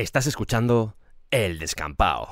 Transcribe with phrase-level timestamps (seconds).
[0.00, 0.96] Estás escuchando
[1.30, 2.28] El Descampado.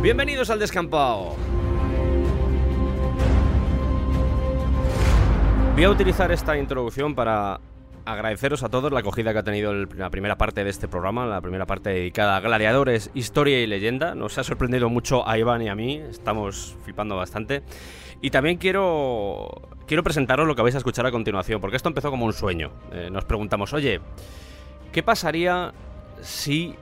[0.00, 1.34] Bienvenidos al Descampado.
[5.74, 7.58] Voy a utilizar esta introducción para
[8.04, 11.40] agradeceros a todos la acogida que ha tenido la primera parte de este programa, la
[11.40, 14.14] primera parte dedicada a gladiadores, historia y leyenda.
[14.14, 17.62] Nos ha sorprendido mucho a Iván y a mí, estamos flipando bastante.
[18.20, 22.10] Y también quiero, quiero presentaros lo que vais a escuchar a continuación, porque esto empezó
[22.10, 22.72] como un sueño.
[22.92, 24.00] Eh, nos preguntamos, oye,
[24.92, 25.72] ¿qué pasaría
[26.20, 26.74] si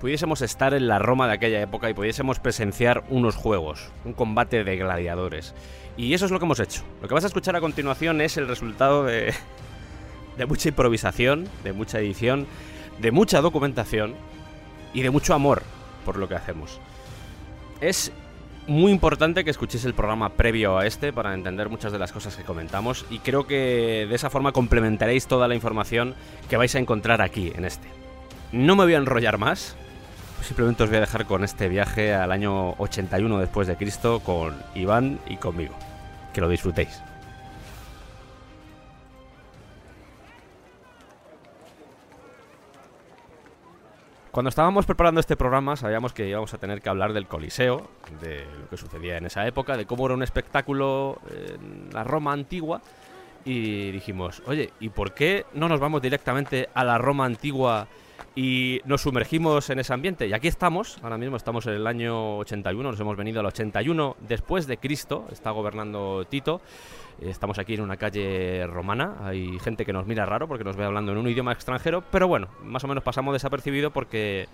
[0.00, 4.64] pudiésemos estar en la Roma de aquella época y pudiésemos presenciar unos juegos, un combate
[4.64, 5.54] de gladiadores?
[5.96, 6.82] Y eso es lo que hemos hecho.
[7.00, 9.32] Lo que vas a escuchar a continuación es el resultado de,
[10.36, 12.46] de mucha improvisación, de mucha edición,
[12.98, 14.14] de mucha documentación
[14.92, 15.62] y de mucho amor
[16.04, 16.80] por lo que hacemos.
[17.80, 18.12] Es
[18.66, 22.36] muy importante que escuchéis el programa previo a este para entender muchas de las cosas
[22.36, 26.14] que comentamos y creo que de esa forma complementaréis toda la información
[26.48, 27.88] que vais a encontrar aquí en este.
[28.52, 29.76] No me voy a enrollar más,
[30.42, 34.54] simplemente os voy a dejar con este viaje al año 81 después de Cristo con
[34.74, 35.74] Iván y conmigo.
[36.32, 37.02] Que lo disfrutéis.
[44.34, 47.88] Cuando estábamos preparando este programa sabíamos que íbamos a tener que hablar del Coliseo,
[48.20, 52.32] de lo que sucedía en esa época, de cómo era un espectáculo en la Roma
[52.32, 52.82] antigua
[53.44, 57.86] y dijimos, oye, ¿y por qué no nos vamos directamente a la Roma antigua
[58.34, 60.26] y nos sumergimos en ese ambiente?
[60.26, 64.16] Y aquí estamos, ahora mismo estamos en el año 81, nos hemos venido al 81
[64.20, 66.60] después de Cristo, está gobernando Tito.
[67.20, 70.76] Eh, Estamos aquí en una calle romana, hay gente que nos mira raro porque nos
[70.76, 74.48] ve hablando en un idioma extranjero, pero bueno, más o menos pasamos desapercibido porque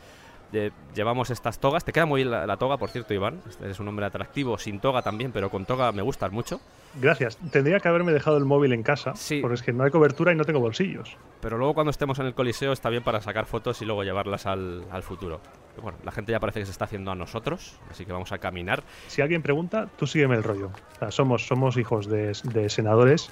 [0.53, 1.85] eh, llevamos estas togas.
[1.85, 3.41] Te queda muy bien la, la toga, por cierto, Iván.
[3.49, 6.61] Este es un hombre atractivo, sin toga también, pero con toga me gustas mucho.
[7.01, 7.37] Gracias.
[7.53, 9.41] Tendría que haberme dejado el móvil en casa, Sí.
[9.41, 11.17] porque es que no hay cobertura y no tengo bolsillos.
[11.41, 14.47] Pero luego cuando estemos en el Coliseo está bien para sacar fotos y luego llevarlas
[14.47, 15.41] al, al futuro.
[15.81, 18.39] Bueno, la gente ya parece que se está haciendo a nosotros, así que vamos a
[18.39, 18.83] caminar.
[19.07, 20.71] Si alguien pregunta, tú sígueme el rollo.
[20.97, 23.31] O sea, somos, somos hijos de, de senadores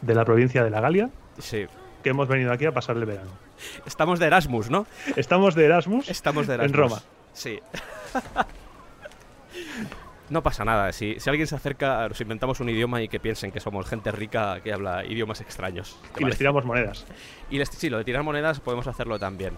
[0.00, 1.66] de la provincia de la Galia Sí.
[2.02, 3.30] que hemos venido aquí a pasar el verano.
[3.86, 4.86] Estamos de Erasmus, ¿no?
[5.16, 6.08] Estamos de Erasmus.
[6.08, 6.70] Estamos de Erasmus.
[6.74, 7.02] En Roma.
[7.32, 7.60] Sí.
[10.28, 13.52] No pasa nada, si, si alguien se acerca, nos inventamos un idioma y que piensen
[13.52, 15.96] que somos gente rica que habla idiomas extraños.
[16.14, 17.06] ¿te y les tiramos monedas.
[17.50, 19.56] Y les- sí, lo de tirar monedas podemos hacerlo también.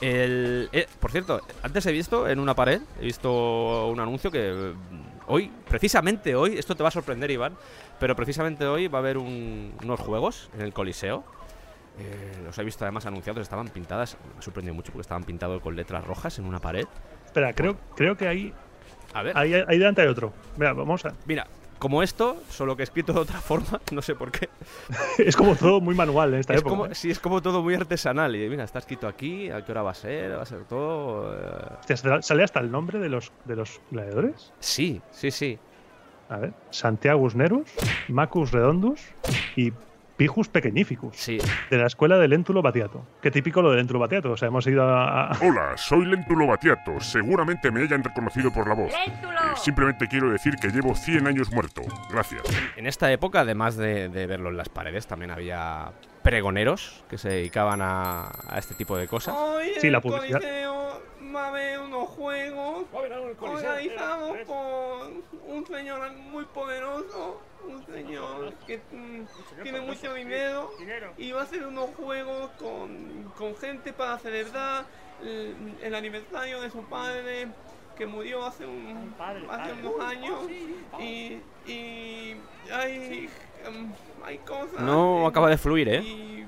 [0.00, 4.74] El, eh, por cierto, antes he visto en una pared, he visto un anuncio que
[4.74, 7.56] mm, hoy, precisamente hoy, esto te va a sorprender Iván,
[8.00, 11.22] pero precisamente hoy va a haber un- unos juegos en el Coliseo.
[11.98, 15.60] Eh, los he visto además anunciados, estaban pintadas, me ha sorprendido mucho porque estaban pintados
[15.62, 16.86] con letras rojas en una pared.
[17.26, 18.52] Espera, creo, creo que ahí,
[19.14, 20.32] A ver, ahí, ahí delante hay otro.
[20.56, 21.12] Mira, vamos a.
[21.26, 21.46] mira,
[21.78, 24.48] como esto, solo que escrito de otra forma, no sé por qué.
[25.18, 26.70] es como todo muy manual en esta Es época.
[26.70, 26.94] como, ¿eh?
[26.94, 28.34] sí, es como todo muy artesanal.
[28.34, 31.34] Y mira, está escrito aquí, a qué hora va a ser, va a ser todo.
[31.36, 34.52] eh, ¿sale- ¿Sale hasta el nombre de los, de los gladiadores?
[34.60, 35.58] Sí, sí, sí.
[36.30, 36.52] A ver.
[36.70, 37.70] Santiagus Nerus,
[38.08, 39.00] Macus Redondus
[39.56, 39.72] y
[40.18, 41.16] Pijus Pequeñificus.
[41.16, 41.38] Sí.
[41.70, 43.06] De la escuela de Léntulo Batiato.
[43.22, 44.32] Qué típico lo de Léntulo Batiato.
[44.32, 45.30] O sea, hemos ido a.
[45.40, 46.98] Hola, soy Lentulo Batiato.
[46.98, 48.92] Seguramente me hayan reconocido por la voz.
[48.92, 49.12] Eh,
[49.54, 51.82] simplemente quiero decir que llevo 100 años muerto.
[52.10, 52.42] Gracias.
[52.76, 55.92] En esta época, además de, de verlo en las paredes, también había
[56.24, 59.36] pregoneros que se dedicaban a, a este tipo de cosas.
[59.80, 60.40] Sí, la publicidad.
[60.40, 60.87] Coliseo
[61.34, 62.84] va a haber unos juegos
[63.40, 65.10] organizados por
[65.46, 70.70] un señor muy poderoso, un señor que mm, tiene mucho dinero
[71.16, 74.84] y va a hacer unos juegos con, con gente para celebrar
[75.22, 77.48] el, el aniversario de su padre
[77.96, 79.12] que murió hace, un,
[79.50, 80.38] hace unos años.
[81.00, 82.36] Y, y
[82.72, 83.28] hay,
[83.68, 86.00] mm, hay cosas No y- acaba de fluir, ¿eh?
[86.02, 86.44] y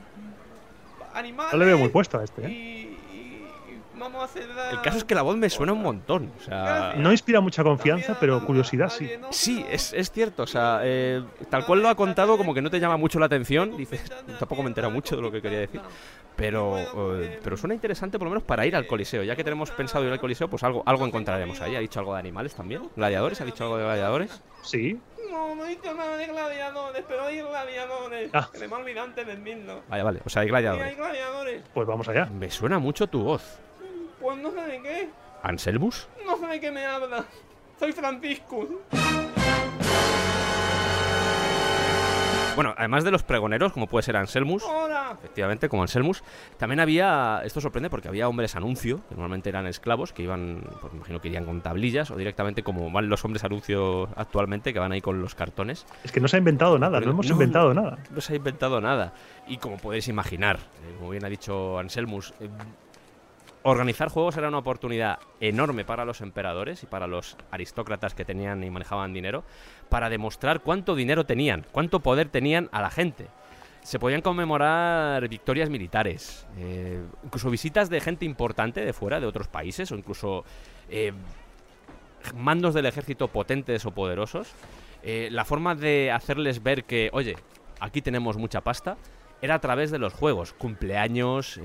[1.12, 2.50] animales No le veo muy puesto a este, ¿eh?
[2.50, 2.89] y
[4.00, 6.32] vamos a celebrar El caso es que la voz me suena un montón.
[6.38, 9.08] O sea, No inspira mucha confianza, pero curiosidad sí.
[9.30, 12.70] Sí, es, es cierto, o sea, eh, tal cual lo ha contado, como que no
[12.70, 14.02] te llama mucho la atención, dices,
[14.38, 15.80] tampoco me he enterado mucho de lo que quería decir,
[16.34, 16.78] pero,
[17.20, 20.04] eh, pero suena interesante por lo menos para ir al Coliseo, ya que tenemos pensado
[20.06, 23.40] ir al Coliseo, pues algo, algo encontraremos ahí, ha dicho algo de animales también, gladiadores,
[23.40, 24.98] ha dicho algo de gladiadores, Sí.
[25.30, 28.30] No, no he dicho nada de gladiadores, pero hay gladiadores.
[28.34, 28.48] Ah.
[28.52, 29.80] Que me he olvidado antes de decirlo.
[29.88, 30.96] vale, vale, o sea, hay Sí, hay gladiadores.
[30.96, 31.62] gladiadores.
[31.72, 32.26] Pues vamos allá.
[32.26, 33.58] Me suena mucho tu voz,
[34.20, 35.08] Pues no sé de qué.
[35.42, 36.08] ¿Anselmus?
[36.26, 37.24] No sé de qué me habla.
[37.78, 38.68] Soy Francisco.
[42.54, 44.62] Bueno, además de los pregoneros, como puede ser Anselmus,
[45.14, 46.22] efectivamente, como Anselmus,
[46.58, 50.92] también había, esto sorprende porque había hombres anuncio, que normalmente eran esclavos, que iban, pues
[50.92, 54.78] me imagino que irían con tablillas o directamente como van los hombres anuncio actualmente, que
[54.78, 55.86] van ahí con los cartones.
[56.04, 57.96] Es que no se ha inventado nada, no hemos inventado nada.
[58.10, 59.14] No se ha inventado nada.
[59.46, 62.50] Y como podéis imaginar, eh, como bien ha dicho Anselmus, eh,
[63.62, 68.64] Organizar juegos era una oportunidad enorme para los emperadores y para los aristócratas que tenían
[68.64, 69.44] y manejaban dinero
[69.90, 73.26] para demostrar cuánto dinero tenían, cuánto poder tenían a la gente.
[73.82, 79.48] Se podían conmemorar victorias militares, eh, incluso visitas de gente importante de fuera, de otros
[79.48, 80.44] países, o incluso
[80.88, 81.12] eh,
[82.34, 84.52] mandos del ejército potentes o poderosos.
[85.02, 87.36] Eh, la forma de hacerles ver que, oye,
[87.78, 88.96] aquí tenemos mucha pasta,
[89.42, 91.58] era a través de los juegos, cumpleaños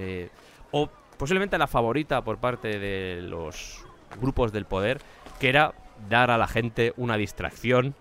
[0.72, 3.86] o posiblemente la favorita por parte de los
[4.20, 5.02] grupos del poder,
[5.40, 5.74] que era
[6.10, 7.96] dar a la gente una distracción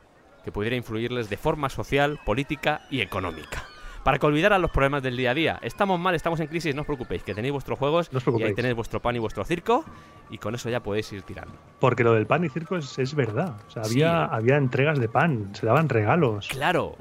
[0.44, 3.64] que pudiera influirles de forma social, política y económica.
[4.04, 5.58] Para que olvidaran los problemas del día a día.
[5.62, 8.74] Estamos mal, estamos en crisis, no os preocupéis, que tenéis vuestros juegos y ahí tenéis
[8.74, 9.82] vuestro pan y vuestro circo
[10.28, 11.54] y con eso ya podéis ir tirando.
[11.80, 13.54] Porque lo del pan y circo es, verdad.
[13.66, 16.48] O sea, había, había entregas de pan, se daban regalos.
[16.48, 16.96] Claro,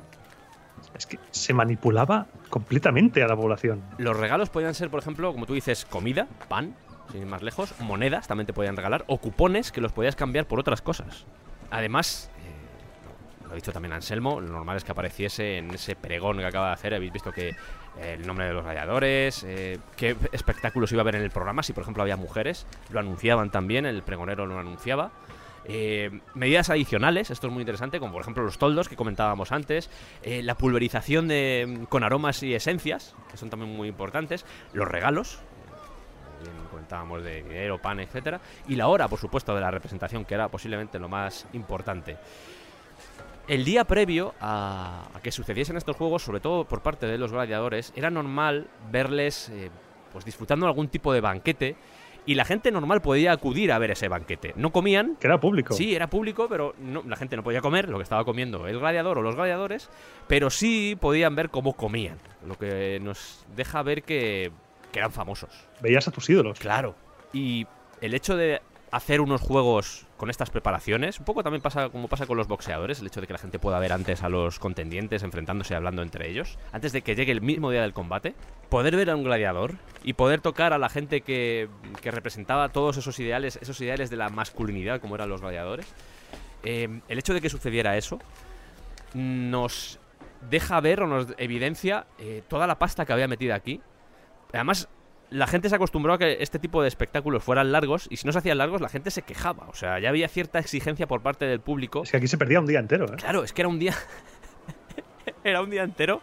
[0.96, 3.84] es que se manipulaba completamente a la población.
[3.98, 6.76] Los regalos podían ser, por ejemplo, como tú dices, comida, pan,
[7.12, 10.46] sin ir más lejos, monedas también te podían regalar, o cupones que los podías cambiar
[10.46, 11.26] por otras cosas.
[11.72, 16.38] Además, eh, lo ha dicho también Anselmo, lo normal es que apareciese en ese pregón
[16.38, 16.94] que acaba de hacer.
[16.94, 21.16] Habéis visto que eh, el nombre de los radiadores, eh, qué espectáculos iba a haber
[21.16, 25.12] en el programa, si por ejemplo había mujeres, lo anunciaban también, el pregonero lo anunciaba.
[25.66, 29.90] Eh, medidas adicionales, esto es muy interesante, como por ejemplo los toldos que comentábamos antes,
[30.22, 35.36] eh, la pulverización de, con aromas y esencias, que son también muy importantes, los regalos,
[35.36, 40.34] eh, comentábamos de dinero, pan, etcétera, y la hora, por supuesto, de la representación, que
[40.34, 42.18] era posiblemente lo más importante.
[43.48, 47.92] El día previo a, que sucediesen estos juegos, sobre todo por parte de los gladiadores,
[47.96, 49.52] era normal verles
[50.14, 51.76] pues disfrutando algún tipo de banquete
[52.26, 54.54] y la gente normal podía acudir a ver ese banquete.
[54.56, 55.18] No comían.
[55.20, 55.74] Que era público.
[55.74, 58.80] Sí, era público, pero no, la gente no podía comer lo que estaba comiendo el
[58.80, 59.90] gladiador o los gladiadores,
[60.28, 62.18] pero sí podían ver cómo comían.
[62.46, 64.52] Lo que nos deja ver que,
[64.92, 65.50] que eran famosos.
[65.82, 66.60] Veías a tus ídolos.
[66.60, 66.96] Claro.
[67.34, 67.68] Y
[68.02, 68.62] el hecho de
[68.94, 71.18] hacer unos juegos con estas preparaciones.
[71.18, 73.58] Un poco también pasa como pasa con los boxeadores, el hecho de que la gente
[73.58, 77.32] pueda ver antes a los contendientes enfrentándose y hablando entre ellos, antes de que llegue
[77.32, 78.36] el mismo día del combate.
[78.70, 81.70] Poder ver a un gladiador y poder tocar a la gente que,
[82.02, 85.88] que representaba todos esos ideales, esos ideales de la masculinidad como eran los gladiadores.
[86.64, 88.20] Eh, el hecho de que sucediera eso
[89.16, 90.00] nos
[90.50, 93.82] deja ver o nos evidencia eh, toda la pasta que había metido aquí.
[94.54, 94.88] Además,
[95.34, 98.32] la gente se acostumbró a que este tipo de espectáculos fueran largos y si no
[98.32, 99.68] se hacían largos la gente se quejaba.
[99.68, 102.04] O sea, ya había cierta exigencia por parte del público.
[102.04, 103.06] Es que aquí se perdía un día entero.
[103.06, 103.18] ¿eh?
[103.18, 103.96] Claro, es que era un día...
[105.44, 106.22] era un día entero.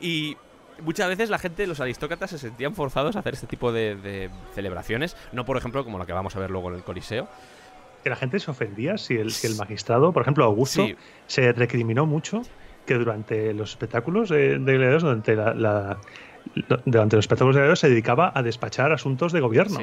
[0.00, 0.36] Y
[0.82, 5.16] muchas veces la gente, los aristócratas, se sentían forzados a hacer este tipo de, celebraciones.
[5.32, 7.26] No, por ejemplo, como la que vamos a ver luego en el Coliseo.
[8.04, 10.86] Que la gente se ofendía si el, el magistrado, por ejemplo, Augusto,
[11.26, 12.42] se recriminó mucho
[12.84, 15.98] que durante los espectáculos de, de durante la,
[16.84, 19.80] durante los espectáculos de se dedicaba a despachar asuntos de gobierno.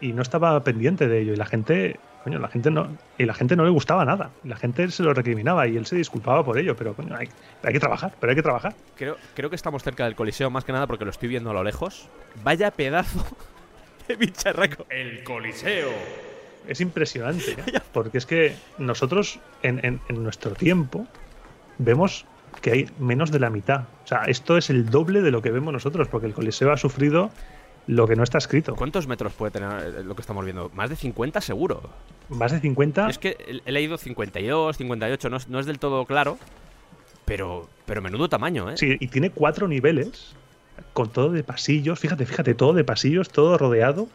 [0.00, 1.34] Y no estaba pendiente de ello.
[1.34, 4.30] Y la gente, coño, la gente no, y la gente no le gustaba nada.
[4.44, 6.74] La gente se lo recriminaba y él se disculpaba por ello.
[6.76, 7.28] Pero coño, hay,
[7.72, 8.74] que trabajar, pero hay que trabajar.
[8.96, 11.54] Creo, creo que estamos cerca del Coliseo, más que nada porque lo estoy viendo a
[11.54, 12.08] lo lejos.
[12.42, 13.24] Vaya pedazo
[14.08, 14.86] de bicharraco.
[14.88, 15.90] El Coliseo.
[16.66, 17.80] Es impresionante, ¿eh?
[17.92, 21.06] porque es que nosotros en, en nuestro tiempo
[21.78, 22.26] vemos
[22.60, 23.84] que hay menos de la mitad.
[24.04, 26.76] O sea, esto es el doble de lo que vemos nosotros, porque el Coliseo ha
[26.76, 27.30] sufrido
[27.86, 28.76] lo que no está escrito.
[28.76, 30.70] ¿Cuántos metros puede tener eh, lo que estamos viendo?
[30.74, 31.82] Más de 50 seguro.
[32.28, 33.08] Más de 50.
[33.08, 36.38] Es que he leído 52, 58, no es, no es del todo claro,
[37.24, 38.76] pero, pero menudo tamaño, ¿eh?
[38.76, 40.34] Sí, y tiene cuatro niveles,
[40.92, 44.08] con todo de pasillos, fíjate, fíjate, todo de pasillos, todo rodeado,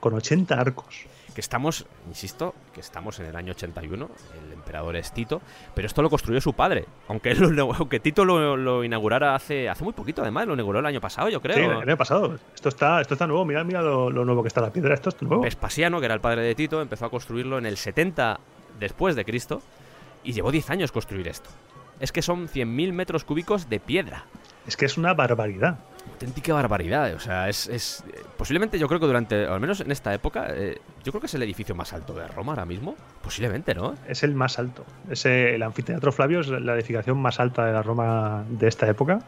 [0.00, 1.06] con 80 arcos
[1.38, 4.10] que estamos, insisto, que estamos en el año 81,
[4.44, 5.40] el emperador es Tito,
[5.72, 7.30] pero esto lo construyó su padre, aunque,
[7.78, 11.40] aunque Tito lo, inaugurara hace, hace muy poquito, además, lo inauguró el año pasado, yo
[11.40, 11.54] creo.
[11.54, 12.36] Sí, el año pasado.
[12.52, 15.22] Esto está, esto está nuevo, mira, mira lo, nuevo que está la piedra, esto es
[15.22, 15.40] nuevo.
[15.40, 18.40] Vespasiano, que era el padre de Tito, empezó a construirlo en el 70
[18.80, 19.62] después de Cristo
[20.24, 21.50] y llevó 10 años construir esto.
[22.00, 24.24] Es que son 100.000 metros cúbicos de piedra.
[24.68, 25.78] Es que es una barbaridad
[26.18, 27.14] auténtica barbaridad.
[27.14, 28.04] O sea, es,
[28.36, 31.34] posiblemente yo creo que durante, al menos en esta época, eh, yo creo que es
[31.34, 32.96] el edificio más alto de Roma ahora mismo.
[33.22, 33.94] Posiblemente, ¿no?
[34.08, 34.84] Es el más alto.
[35.08, 39.20] Es el anfiteatro Flavio es la edificación más alta de la Roma de esta época.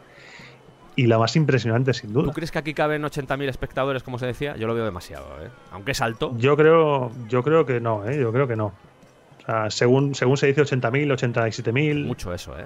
[0.95, 2.25] Y la más impresionante, sin duda.
[2.25, 4.57] ¿Tú crees que aquí caben 80.000 espectadores, como se decía?
[4.57, 5.49] Yo lo veo demasiado, ¿eh?
[5.71, 6.33] Aunque es alto.
[6.37, 8.19] Yo creo, yo creo que no, ¿eh?
[8.19, 8.65] Yo creo que no.
[8.65, 12.05] O sea, según, según se dice 80.000, 87.000.
[12.05, 12.65] Mucho eso, ¿eh?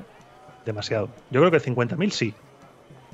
[0.66, 1.10] Demasiado.
[1.30, 2.34] Yo creo que 50.000 sí.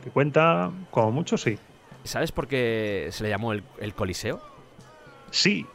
[0.03, 1.57] Que cuenta como mucho, sí.
[2.03, 4.41] ¿Sabes por qué se le llamó el, Coliseo?
[5.29, 5.65] Sí.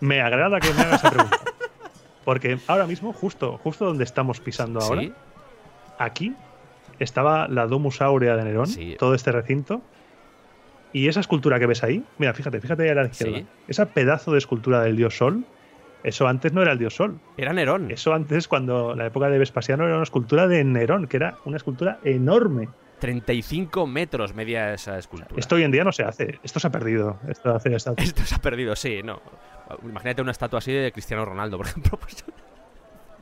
[0.00, 1.38] Me agrada que me hagas esa pregunta.
[2.24, 5.02] Porque ahora mismo, justo, justo donde estamos pisando ahora,
[5.98, 6.34] aquí
[6.98, 8.68] estaba la Domus Aurea de Nerón,
[8.98, 9.80] todo este recinto.
[10.92, 13.42] Y esa escultura que ves ahí, mira, fíjate, fíjate ahí a la izquierda.
[13.68, 15.44] Esa pedazo de escultura del dios Sol,
[16.02, 17.18] eso antes no era el dios Sol.
[17.36, 17.90] Era Nerón.
[17.90, 21.56] Eso antes, cuando la época de Vespasiano, era una escultura de Nerón, que era una
[21.56, 22.68] escultura enorme.
[23.00, 25.34] 35 metros media esa escultura.
[25.36, 26.38] Esto hoy en día no se hace.
[26.44, 27.18] Esto se ha perdido.
[27.26, 29.20] Esto, hace, esto se ha perdido, sí, no.
[29.82, 31.98] Imagínate una estatua así de Cristiano Ronaldo, por ejemplo.
[31.98, 32.24] Pues,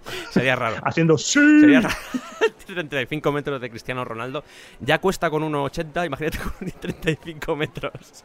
[0.30, 0.76] sería raro.
[0.82, 1.60] Haciendo sí.
[1.60, 1.96] Sería raro.
[2.66, 4.44] 35 metros de Cristiano Ronaldo.
[4.80, 8.24] Ya cuesta con 1,80, imagínate con 35 metros.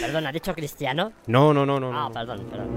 [0.00, 1.12] Perdón, ¿ha dicho Cristiano?
[1.26, 1.92] No, no, no, no.
[1.92, 2.68] Ah, perdón, perdón.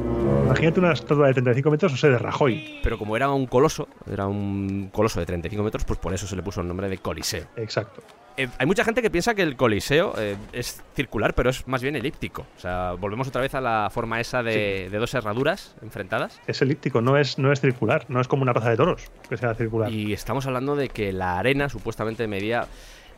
[0.45, 2.79] Imagínate una estatua de 35 metros, o sea, de Rajoy.
[2.83, 6.35] Pero como era un coloso, era un coloso de 35 metros, pues por eso se
[6.35, 7.45] le puso el nombre de Coliseo.
[7.55, 8.01] Exacto.
[8.35, 11.81] Eh, hay mucha gente que piensa que el Coliseo eh, es circular, pero es más
[11.81, 12.45] bien elíptico.
[12.57, 16.41] O sea, volvemos otra vez a la forma esa de, dos herraduras enfrentadas.
[16.47, 19.37] Es elíptico, no es, no es circular, no es como una plaza de toros que
[19.37, 19.91] sea circular.
[19.91, 22.67] Y estamos hablando de que la arena supuestamente medía...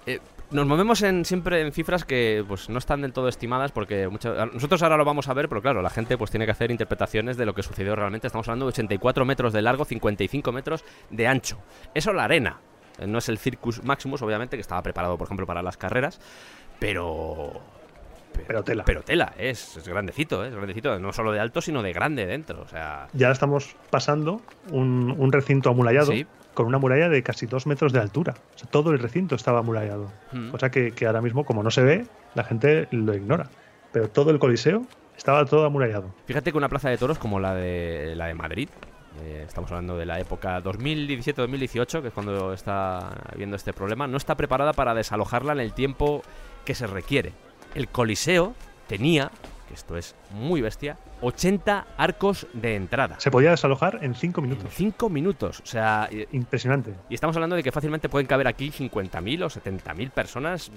[0.06, 0.20] Eh,
[0.52, 4.08] nos movemos en, siempre en cifras que pues no están del todo estimadas porque
[4.54, 7.38] nosotros ahora lo vamos a ver, pero claro, la gente pues tiene que hacer interpretaciones
[7.38, 8.28] de lo que sucedió realmente.
[8.28, 11.58] Estamos hablando de 84 metros de largo, 55 metros de ancho.
[11.94, 12.60] Eso la arena.
[13.00, 16.20] Eh, no es el Circus Maximus, obviamente, que estaba preparado, por ejemplo, para las carreras,
[16.80, 17.62] pero...
[18.48, 18.84] Pero, tela.
[18.86, 22.64] Pero tela, es, grandecito, es grandecito, no solo de alto, sino de grande dentro.
[22.64, 23.08] O sea...
[23.14, 26.12] Ya estamos pasando un, recinto amurallado
[26.56, 28.34] con una muralla de casi dos metros de altura.
[28.56, 30.12] O sea, todo el recinto estaba amurallado.
[30.32, 30.50] Hmm.
[30.50, 33.50] Cosa que, que ahora mismo, como no se ve, la gente lo ignora.
[33.92, 36.14] Pero todo el Coliseo estaba todo amurallado.
[36.26, 38.70] Fíjate que una plaza de toros como la de la de Madrid,
[39.22, 44.18] eh, estamos hablando de la época 2017-2018, que es cuando está habiendo este problema, no
[44.18, 46.22] está preparada para desalojarla en el tiempo
[46.66, 47.34] que se requiere.
[47.76, 48.54] El Coliseo
[48.88, 49.32] tenía,
[49.68, 53.20] que esto es muy bestia, 80 arcos de entrada.
[53.20, 54.74] Se podía desalojar en 5 minutos.
[54.74, 56.10] 5 minutos, o sea...
[56.32, 56.94] Impresionante.
[57.10, 60.72] Y estamos hablando de que fácilmente pueden caber aquí 50.000 o 70.000 personas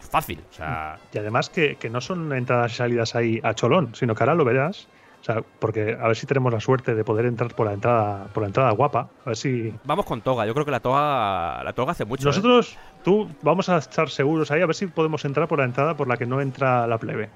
[0.00, 0.42] fácil.
[0.50, 0.98] O sea...
[1.12, 4.34] Y además que, que, no son entradas y salidas ahí a cholón, sino que ahora
[4.34, 4.88] lo verás
[5.26, 8.42] sea, porque a ver si tenemos la suerte de poder entrar por la entrada, por
[8.42, 9.08] la entrada guapa.
[9.24, 9.74] A ver si.
[9.84, 10.46] Vamos con toga.
[10.46, 12.22] Yo creo que la toga, la toga hace mucho.
[12.22, 12.26] ¿eh?
[12.26, 15.96] Nosotros, tú, vamos a estar seguros ahí a ver si podemos entrar por la entrada
[15.96, 17.28] por la que no entra la plebe.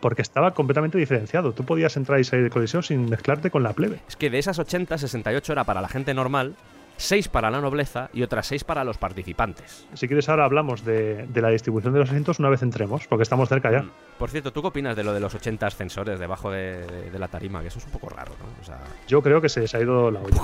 [0.00, 1.52] Porque estaba completamente diferenciado.
[1.52, 4.00] Tú podías entrar y salir de colisión sin mezclarte con la plebe.
[4.08, 6.54] Es que de esas 80, 68 era para la gente normal
[6.96, 9.86] seis para la nobleza y otras seis para los participantes.
[9.94, 13.48] Si quieres ahora hablamos de, la distribución de los asientos una vez entremos, porque estamos
[13.48, 13.82] cerca ya.
[13.82, 13.90] Mm.
[14.18, 17.60] Por cierto, ¿tú qué opinas de lo de los 80 ascensores debajo de, la tarima?
[17.60, 18.74] Que eso es un poco raro, ¿no?
[19.06, 20.36] Yo creo que se les ha ido la olla.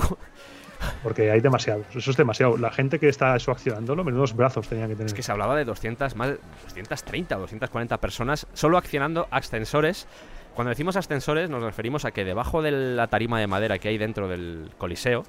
[1.01, 1.85] Porque hay demasiados.
[1.95, 2.57] Eso es demasiado.
[2.57, 5.07] La gente que está eso accionándolo, menudos brazos tenían que tener.
[5.07, 6.29] Es que se hablaba de 200, más
[6.63, 10.07] 230 240 personas solo accionando ascensores.
[10.55, 13.97] Cuando decimos ascensores nos referimos a que debajo de la tarima de madera que hay
[13.97, 15.23] dentro del coliseo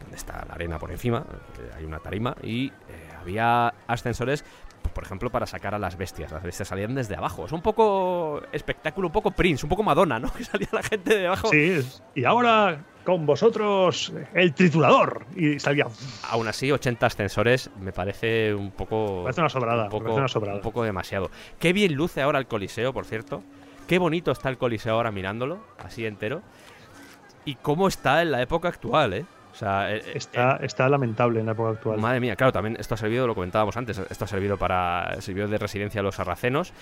[0.00, 1.24] donde está la arena por encima,
[1.76, 2.72] hay una tarima, y eh,
[3.20, 4.44] había ascensores,
[4.94, 6.30] por ejemplo, para sacar a las bestias.
[6.32, 7.46] Las bestias salían desde abajo.
[7.46, 10.32] Es un poco espectáculo, un poco Prince, un poco Madonna, ¿no?
[10.36, 11.48] Que salía la gente de abajo.
[11.48, 11.80] Sí,
[12.14, 15.24] y ahora con vosotros el triturador.
[15.36, 15.86] Y salía.
[16.28, 19.22] Aún así, 80 ascensores me parece un poco.
[19.22, 19.84] Parece una sobrada.
[19.84, 20.56] Un poco, una sobrada.
[20.56, 21.30] Un poco demasiado.
[21.60, 23.44] Qué bien luce ahora el Coliseo, por cierto.
[23.86, 26.42] Qué bonito está el Coliseo ahora mirándolo, así entero.
[27.44, 29.24] Y cómo está en la época actual, ¿eh?
[29.62, 32.00] Eh, eh, está, está lamentable en la época actual.
[32.00, 35.20] Madre mía, claro, también esto ha servido, lo comentábamos antes, esto ha servido para.
[35.20, 36.72] sirvió de residencia a los sarracenos.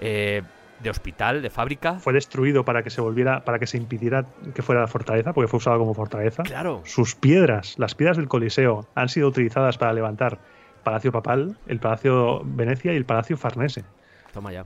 [0.00, 0.42] Eh,
[0.82, 1.94] de hospital, de fábrica.
[1.94, 5.48] Fue destruido para que se volviera, para que se impidiera que fuera la fortaleza, porque
[5.48, 6.42] fue usado como fortaleza.
[6.42, 6.82] Claro.
[6.84, 10.38] Sus piedras, las piedras del Coliseo, han sido utilizadas para levantar
[10.82, 13.84] Palacio Papal, el Palacio Venecia y el Palacio Farnese.
[14.32, 14.64] Toma ya.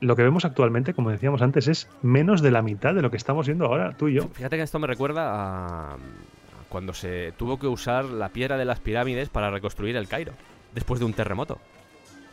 [0.00, 3.16] lo que vemos actualmente, como decíamos antes, es menos de la mitad de lo que
[3.16, 4.28] estamos viendo ahora, tú y yo.
[4.28, 5.96] Fíjate que esto me recuerda a,
[6.68, 10.32] cuando se tuvo que usar la piedra de las pirámides para reconstruir el Cairo,
[10.74, 11.58] después de un terremoto.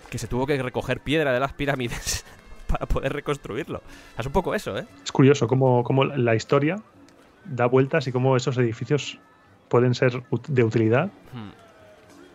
[0.10, 2.25] Que se tuvo que recoger piedra de las pirámides
[2.70, 3.82] para poder reconstruirlo.
[4.18, 4.86] Es un poco eso, ¿eh?
[5.04, 6.78] Es curioso cómo, la historia
[7.46, 9.20] da vueltas y cómo esos edificios
[9.68, 11.52] pueden ser de utilidad hmm.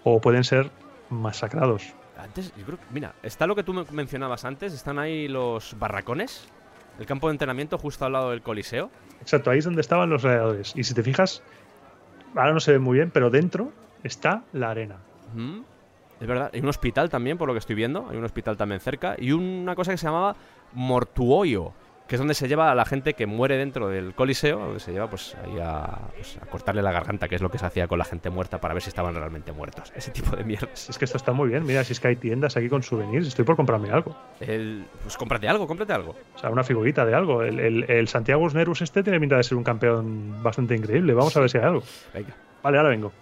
[0.04, 0.70] o pueden ser
[1.08, 1.94] masacrados.
[2.18, 6.48] Antes, yo creo mira, está lo que tú mencionabas antes, están ahí los barracones,
[6.98, 8.90] el campo de entrenamiento justo al lado del Coliseo.
[9.20, 10.72] Exacto, ahí es donde estaban los radiadores.
[10.76, 11.42] Y si te fijas,
[12.34, 13.72] ahora no se ve muy bien, pero dentro
[14.02, 14.96] está la arena.
[16.24, 18.80] Es verdad, hay un hospital también, por lo que estoy viendo, hay un hospital también
[18.80, 20.34] cerca, y una cosa que se llamaba
[20.72, 21.74] mortuoyo,
[22.08, 24.92] que es donde se lleva a la gente que muere dentro del coliseo, donde se
[24.92, 27.88] lleva pues ahí a, pues, a cortarle la garganta, que es lo que se hacía
[27.88, 29.92] con la gente muerta para ver si estaban realmente muertos.
[29.94, 30.88] Ese tipo de mierdas.
[30.88, 31.66] Es que esto está muy bien.
[31.66, 34.16] Mira, si es que hay tiendas aquí con souvenirs, estoy por comprarme algo.
[34.40, 36.16] El, pues cómprate algo, cómprate algo.
[36.34, 37.42] O sea, una figurita de algo.
[37.42, 41.12] El, el, el Santiago Nerus este tiene pinta de ser un campeón bastante increíble.
[41.12, 41.82] Vamos a ver si hay algo.
[42.14, 42.34] Venga.
[42.62, 43.12] Vale, ahora vengo.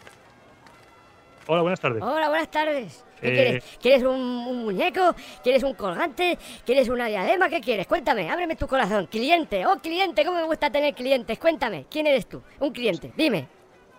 [1.46, 2.02] Hola, buenas tardes.
[2.02, 3.04] Hola, buenas tardes.
[3.20, 3.78] ¿Qué Eh, quieres?
[3.80, 5.14] ¿Quieres un, un muñeco?
[5.42, 6.38] ¿Quieres un colgante?
[6.64, 7.48] ¿Quieres una diadema?
[7.48, 7.86] ¿Qué quieres?
[7.86, 9.06] Cuéntame, ábreme tu corazón.
[9.06, 11.38] Cliente, oh cliente, ¿cómo me gusta tener clientes?
[11.38, 12.42] Cuéntame, ¿quién eres tú?
[12.60, 13.46] Un cliente, dime.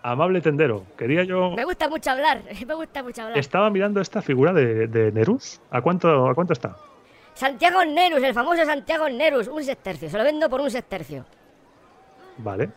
[0.03, 1.51] Amable tendero, quería yo.
[1.51, 3.37] Me gusta mucho hablar, me gusta mucho hablar.
[3.37, 5.61] Estaba mirando esta figura de, de Nerus.
[5.71, 6.75] ¿A cuánto, ¿A cuánto está?
[7.33, 10.09] Santiago Nerus, el famoso Santiago Nerus, un sextercio.
[10.09, 11.25] Se lo vendo por un sextercio.
[12.37, 12.69] Vale.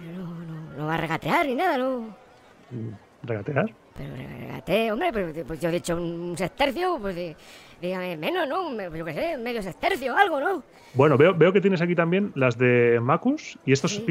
[0.00, 2.16] No, no, no va a regatear ni nada, no.
[3.26, 3.66] ¿Regatear?
[3.96, 7.34] Pero regate, hombre, pues, pues yo he dicho un sextercio, pues di-
[7.80, 8.68] dígame menos, ¿no?
[8.70, 10.62] Me- Yo qué sé, medio sextercio, algo, ¿no?
[10.94, 14.06] Bueno, veo, veo que tienes aquí también las de Macus y estos Sí.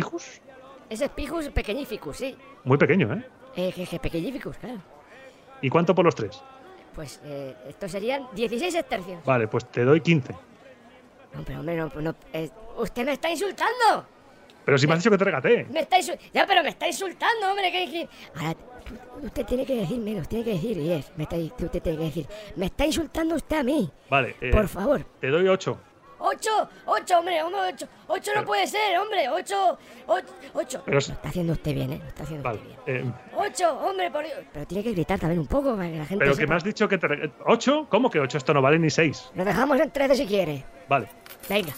[0.90, 2.36] Ese es Pijus pequeñificus, sí.
[2.64, 3.24] Muy pequeño, ¿eh?
[3.56, 4.80] Eh, que, que pequeñificus, claro.
[5.62, 6.42] ¿Y cuánto por los tres?
[6.96, 9.24] Pues eh, estos serían 16 sextercios.
[9.26, 10.34] Vale, pues te doy 15.
[11.34, 14.06] No, pero hombre, no, no, eh, usted me está insultando.
[14.66, 15.66] Pero si me has dicho que te regatee.
[15.66, 16.00] Me está.
[16.00, 17.72] Ya, pero me está insultando, hombre.
[17.72, 18.56] Que, que- Ahora,
[19.22, 21.12] usted tiene que decir menos, tiene que decir, yes.
[21.16, 23.90] Me está, usted tiene que decir, me está insultando usted a mí.
[24.10, 25.04] Vale, eh, Por favor.
[25.20, 25.78] te doy 8.
[26.26, 26.70] ¡Ocho!
[26.86, 27.44] ¡Ocho, hombre!
[27.44, 27.86] hombre ¡Ocho!
[28.08, 29.28] ¡Ocho no Pero- puede ser, hombre!
[29.28, 29.78] ¡Ocho!
[30.08, 30.28] ¡Ocho!
[30.54, 30.82] ocho.
[30.86, 32.00] Pero Lo es- está haciendo usted bien, ¿eh?
[32.02, 32.60] Lo está haciendo Vale.
[32.60, 33.08] usted bien.
[33.10, 33.78] eh, ¡Ocho!
[33.80, 34.38] ¡Hombre, por Dios!
[34.54, 36.50] Pero tiene que gritar también un poco para que la gente pero que sepa.
[36.52, 37.88] me has dicho que te ¿8?
[37.90, 38.38] ¿Cómo que 8?
[38.38, 39.32] Esto no vale ni 6.
[39.36, 40.64] Lo dejamos en 13 si quiere.
[40.88, 41.10] Vale.
[41.50, 41.74] Venga.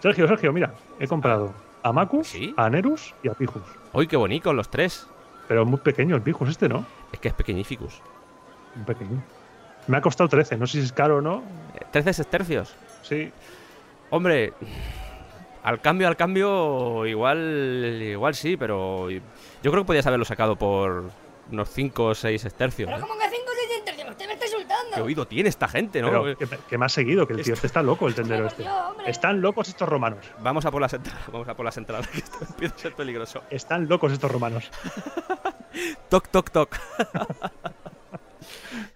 [0.00, 0.72] Sergio, Sergio, mira.
[0.98, 1.52] He comprado
[1.82, 2.54] a Macus, ¿Sí?
[2.56, 3.62] a Nerus y a Pijus.
[3.92, 5.06] ¡Uy, qué bonito los tres!
[5.48, 6.86] Pero muy pequeño el Pijus este, ¿no?
[7.12, 8.00] Es que es pequeñificus.
[8.74, 9.22] Muy pequeño.
[9.86, 10.56] Me ha costado 13.
[10.56, 11.42] No sé si es caro o no.
[11.74, 12.74] Eh, 13 sextercios.
[13.02, 13.32] Sí.
[14.10, 14.52] Hombre,
[15.62, 19.20] al cambio, al cambio, igual, igual sí, pero yo
[19.62, 21.10] creo que podías haberlo sacado por
[21.50, 22.88] unos 5 o 6 estercios.
[22.88, 23.00] ¿Pero ¿eh?
[23.00, 24.10] cómo que 5 o 6 sextercios?
[24.10, 24.79] Usted me está insultando.
[24.94, 26.08] ¿Qué oído tiene esta gente, no?
[26.24, 26.36] Pero
[26.68, 28.64] que, ha seguido, que el tío este está loco, el tendero este.
[29.06, 30.24] Están locos estos romanos.
[30.42, 32.94] Vamos a por las entradas, vamos a por las entradas, que esto empieza a ser
[32.94, 33.42] peligroso.
[33.50, 34.70] Están locos estos romanos.
[36.08, 36.76] Toc, toc, toc.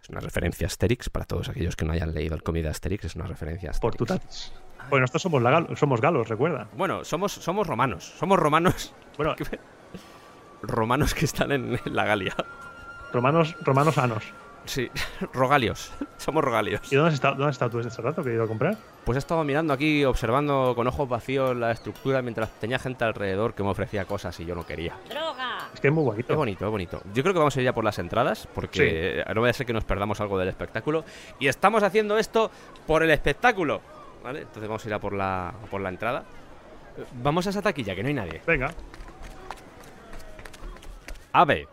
[0.02, 2.70] es una referencia a Asterix, para todos aquellos que no hayan leído el cómic de
[2.70, 3.80] Asterix, es una referencia a Asterix.
[3.80, 4.52] Por tutatis.
[4.90, 6.68] Bueno, nosotros somos, lagal- somos galos, recuerda.
[6.76, 9.34] Bueno, somos, somos romanos, somos romanos, Bueno,
[10.62, 12.34] romanos que están en, en la Galia.
[13.12, 14.24] romanos, romanos sanos.
[14.66, 14.90] Sí,
[15.32, 16.90] rogalios, somos rogalios.
[16.92, 18.76] ¿Y dónde has estado, dónde has estado tú este rato que he ido a comprar?
[19.04, 23.54] Pues he estado mirando aquí, observando con ojos vacíos la estructura mientras tenía gente alrededor
[23.54, 24.96] que me ofrecía cosas y yo no quería.
[25.08, 25.68] ¡Droga!
[25.74, 26.36] Es que es muy Es bonito.
[26.36, 27.02] bonito, es bonito.
[27.12, 29.66] Yo creo que vamos a ir ya por las entradas, porque no vaya a ser
[29.66, 31.04] que nos perdamos algo del espectáculo.
[31.38, 32.50] Y estamos haciendo esto
[32.86, 33.82] por el espectáculo.
[34.22, 34.40] ¿Vale?
[34.40, 36.24] Entonces vamos a ir a por la, a por la entrada.
[37.22, 38.40] Vamos a esa taquilla, que no hay nadie.
[38.46, 38.72] Venga,
[41.32, 41.66] Ave,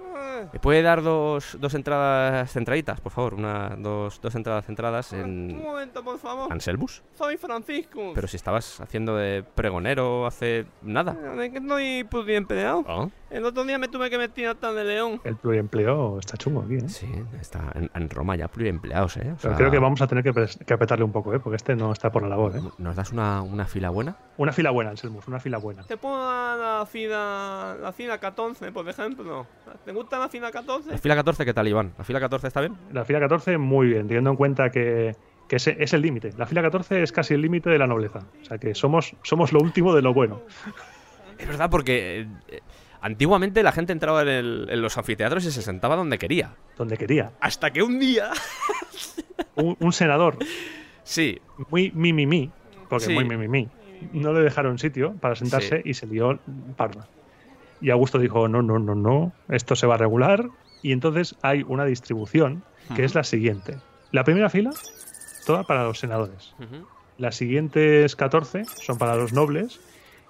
[0.54, 3.34] ¿me puede dar dos, dos entradas centraditas, por favor?
[3.34, 6.52] Una, dos, dos entradas centradas Un en momento, por favor.
[6.52, 7.04] Anselmus.
[7.14, 8.12] Soy Francisco.
[8.14, 11.14] Pero si estabas haciendo de pregonero hace nada.
[11.14, 12.04] ¿De qué estoy
[12.48, 12.84] peleado?
[12.88, 13.10] ¿Oh?
[13.30, 15.22] El otro día me tuve que vestir hasta de león.
[15.24, 16.90] el pluriempleo está chungo aquí, ¿eh?
[16.90, 17.08] Sí,
[17.40, 19.32] está en, en Roma ya pluriempleados, ¿eh?
[19.34, 20.34] O Pero creo que vamos a tener que,
[20.66, 21.40] que apretarle un poco, ¿eh?
[21.40, 22.62] Porque este no está por la labor, ¿eh?
[22.78, 24.18] ¿Nos das una, una fila buena?
[24.38, 25.84] Una fila buena, Anselmus, una fila buena.
[25.84, 29.48] Te puedo dar la fila, la fila 14, por ejemplo.
[29.86, 30.92] ¿Te gusta la fila 14?
[30.92, 31.94] La fila 14, ¿qué tal, Iván?
[31.98, 32.76] ¿La fila 14 está bien?
[32.94, 35.16] La fila 14, muy bien, teniendo en cuenta que,
[35.48, 36.32] que ese es el límite.
[36.38, 38.20] La fila 14 es casi el límite de la nobleza.
[38.42, 40.42] O sea que somos, somos lo último de lo bueno.
[41.38, 42.60] Es verdad, porque eh,
[43.02, 46.56] antiguamente la gente entraba en, el- en los anfiteatros y se sentaba donde quería.
[46.78, 47.32] Donde quería.
[47.42, 48.32] Hasta que un día.
[49.56, 50.38] Un, un senador
[51.04, 52.52] Sí, muy mimimi,
[52.88, 53.14] porque Sí.
[53.14, 53.68] muy mimimi,
[54.14, 55.90] no le dejaron sitio para sentarse Sí.
[55.90, 56.40] y se lió
[56.78, 57.08] parda.
[57.82, 60.50] Y Augusto dijo, no, no, no, no, esto se va a regular.
[60.82, 62.64] Y entonces hay una distribución
[62.96, 63.78] que es la siguiente.
[64.12, 64.72] La primera fila,
[65.44, 66.56] toda para los senadores.
[67.18, 69.80] Las siguientes 14 son para los nobles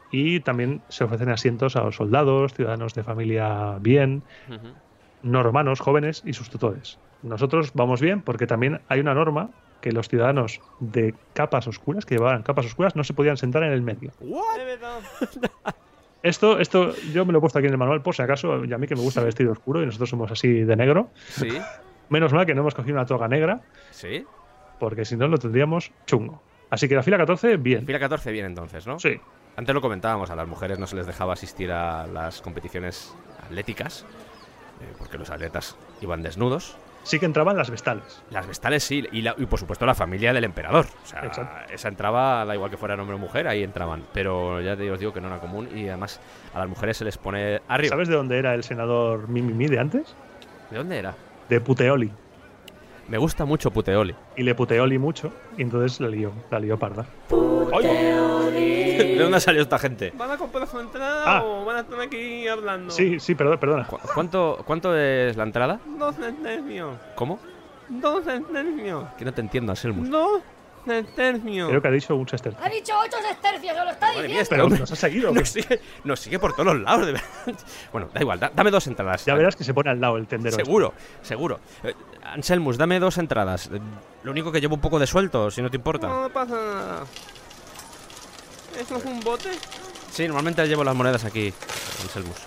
[0.10, 4.74] y también se ofrecen asientos a los soldados, ciudadanos de familia bien, Ujú.
[5.22, 7.00] no romanos, jóvenes y sus tutores.
[7.22, 12.16] Nosotros vamos bien porque también hay una norma que los ciudadanos de capas oscuras, que
[12.16, 14.12] llevaban capas oscuras, no se podían sentar en el medio.
[14.20, 15.00] Es verdad.
[16.24, 18.72] Esto, esto yo me lo he puesto aquí en el manual por si acaso, y
[18.72, 21.10] a mí que me gusta vestir oscuro y nosotros somos así de negro.
[21.30, 21.50] Sí,
[22.10, 24.26] Menos mal que no hemos cogido una toga negra, sí.
[24.80, 26.42] porque si no lo tendríamos chungo.
[26.70, 27.86] Así que la fila 14, bien.
[27.86, 29.00] Fila 14 bien entonces, ¿no?
[29.00, 29.20] Sí,
[29.56, 33.14] Antes lo comentábamos, a las mujeres no se les dejaba asistir a las competiciones
[33.46, 34.06] atléticas,
[34.82, 36.78] eh, porque los atletas iban desnudos.
[37.04, 38.24] Sí que entraban las vestales.
[38.30, 40.86] Las vestales sí, y, y por supuesto la familia del emperador.
[41.04, 44.04] O sea, esa entraba, da igual que fuera hombre o mujer, ahí entraban.
[44.14, 46.20] Pero ya te os digo que no era común y además
[46.54, 47.90] a las mujeres se les pone arriba.
[47.90, 50.16] ¿Sabes de dónde era el senador Mimimi de antes?
[50.70, 51.16] ¿De dónde era?
[51.50, 52.12] De Puteoli.
[53.08, 54.16] Me gusta mucho Puteoli.
[54.38, 57.06] Y le Puteoli mucho, y entonces la lió, la lió parda.
[57.80, 60.14] ¿De dónde salió esta gente?
[60.18, 61.44] ¿Van a comprar su entrada ah.
[61.44, 62.92] o van a estar aquí hablando?
[62.92, 63.88] Sí, sí, perdón, perdona.
[64.14, 65.80] ¿Cuánto, ¿Cuánto es la entrada?
[65.98, 66.98] Dos centenios.
[67.16, 67.40] ¿Cómo?
[67.90, 69.06] Dos centenios.
[69.18, 70.10] Que no te entiendo, Anselmus.
[70.10, 70.42] Dos
[70.86, 71.68] Sestercio.
[71.68, 72.60] Creo que ha dicho un sestercio.
[72.64, 74.46] Ha dicho ocho sestercios, se lo está diciendo.
[74.50, 75.32] pero nos ha seguido.
[75.42, 77.28] Nos sigue, nos sigue, por todos los lados, de verdad.
[77.92, 79.26] Bueno, da igual, dame dos entradas.
[79.26, 80.52] Ya verás que se pone al lado el tendero.
[80.52, 80.66] Este.
[80.66, 81.60] Seguro, seguro.
[81.84, 83.70] Eh, Anselmus, dame dos entradas.
[84.24, 86.08] Lo único que llevo un poco de suelto, si no te importa.
[86.08, 87.04] No, pasa nada.
[88.80, 89.52] ¿Eso es un bote?
[90.12, 91.54] Sí, normalmente llevo las monedas aquí,
[92.02, 92.38] Anselmus.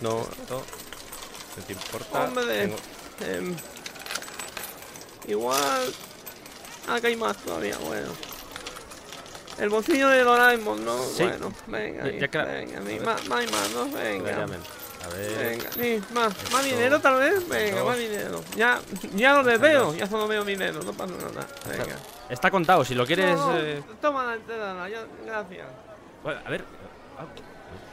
[0.00, 0.56] No, no.
[1.56, 2.24] ¿No te importa?
[2.24, 2.74] Hombre,
[3.20, 3.54] em,
[5.28, 5.92] igual
[6.88, 8.08] Acá hay más todavía, bueno.
[9.58, 10.96] El bolsillo de Doraemon, ¿no?
[10.96, 13.88] Bueno, venga, ya, venga, más, más, más, ¿no?
[13.90, 14.46] Venga.
[15.04, 15.58] A ver.
[15.76, 17.48] Venga, más, más dinero tal vez.
[17.48, 18.42] Venga, más dinero.
[18.56, 18.80] Ya,
[19.14, 21.46] ya lo veo, ya solo veo dinero, no pasa nada.
[21.68, 21.96] Venga.
[22.28, 23.38] Está contado, si lo quieres.
[23.54, 23.82] Eh...
[24.00, 25.66] Toma la entrada, ya, gracias.
[26.22, 26.64] Bueno, a ver.
[27.18, 27.26] Ah,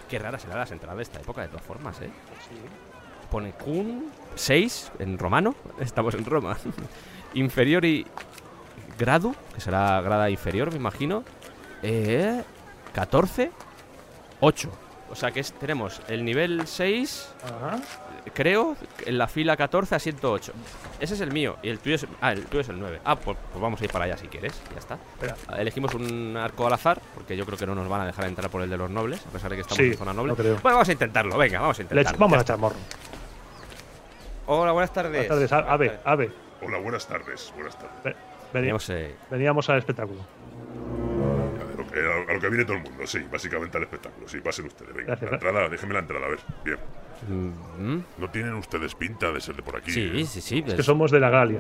[0.08, 2.10] qué rara será las entradas de esta época, de todas formas, ¿eh?
[2.48, 2.56] Sí.
[3.30, 5.56] Pone Kun 6 en romano.
[5.80, 6.58] Estamos en Roma.
[7.34, 8.06] Inferior y
[8.98, 11.24] grado, que será grada inferior, me imagino.
[11.82, 12.44] Eh,
[12.94, 13.52] 14,
[14.42, 14.70] 8.
[15.12, 17.34] O sea que tenemos el nivel 6,
[18.34, 20.54] creo, en la fila 14 a 108.
[21.00, 23.02] Ese es el mío y el tuyo es, ah, el tuyo es el 9.
[23.04, 25.00] Ah, pues, pues vamos a ir para allá si quieres, ya está.
[25.58, 28.52] Elegimos un arco al azar, porque yo creo que no nos van a dejar entrar
[28.52, 30.36] por el de los nobles, a pesar de que estamos en zona noble.
[30.36, 32.20] Pues vamos a intentarlo, venga, vamos a intentarlo.
[32.20, 32.76] vamos a echar morro.
[34.46, 35.28] Hola, buenas tardes.
[35.28, 36.32] Buenas tardes, Ave, Ave.
[36.62, 38.16] Hola, buenas tardes, buenas tardes.
[38.54, 40.22] Veníamos, eh, veníamos al espectáculo.
[41.92, 44.28] A lo, que, viene todo el mundo, sí, básicamente al espectáculo.
[44.28, 44.94] Sí, pasen ustedes.
[44.94, 46.40] Venga, la entrada, déjenme la entrada, a ver.
[46.64, 46.78] Bien.
[47.30, 48.04] Mm-hmm.
[48.18, 49.92] ¿No tienen ustedes pinta de ser de por aquí?
[49.92, 50.26] Sí, eh?
[50.26, 50.64] sí, sí.
[50.66, 51.60] Es que somos de la Galia.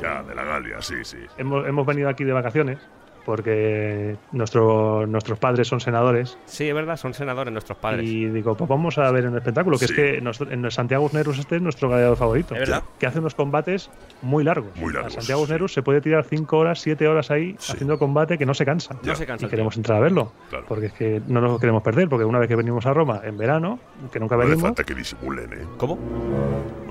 [0.00, 1.18] Ya, de la Galia, sí, sí.
[1.38, 2.78] Hemos, hemos venido aquí de vacaciones
[3.24, 6.38] porque nuestro, nuestros padres son senadores.
[6.46, 8.08] Sí, es verdad, son senadores nuestros padres.
[8.08, 11.38] Y digo, pues vamos a ver en el espectáculo, que es que en Santiago Nerus
[11.38, 12.54] este es nuestro gladiador favorito.
[12.54, 12.82] verdad?
[12.98, 13.90] Que hace unos combates
[14.22, 14.74] muy largos.
[14.76, 15.16] Muy largos.
[15.16, 18.54] A Santiago Nerus se puede tirar 5 horas, 7 horas ahí haciendo combate que no
[18.54, 18.96] se cansa.
[19.02, 19.46] No se cansa.
[19.46, 20.32] Y queremos entrar a verlo.
[20.68, 23.36] Porque es que no nos queremos perder, porque una vez que venimos a Roma en
[23.36, 23.78] verano,
[24.12, 24.62] que nunca venimos.
[24.62, 25.66] No hace falta que disimulen, ¿eh?
[25.76, 25.98] ¿Cómo?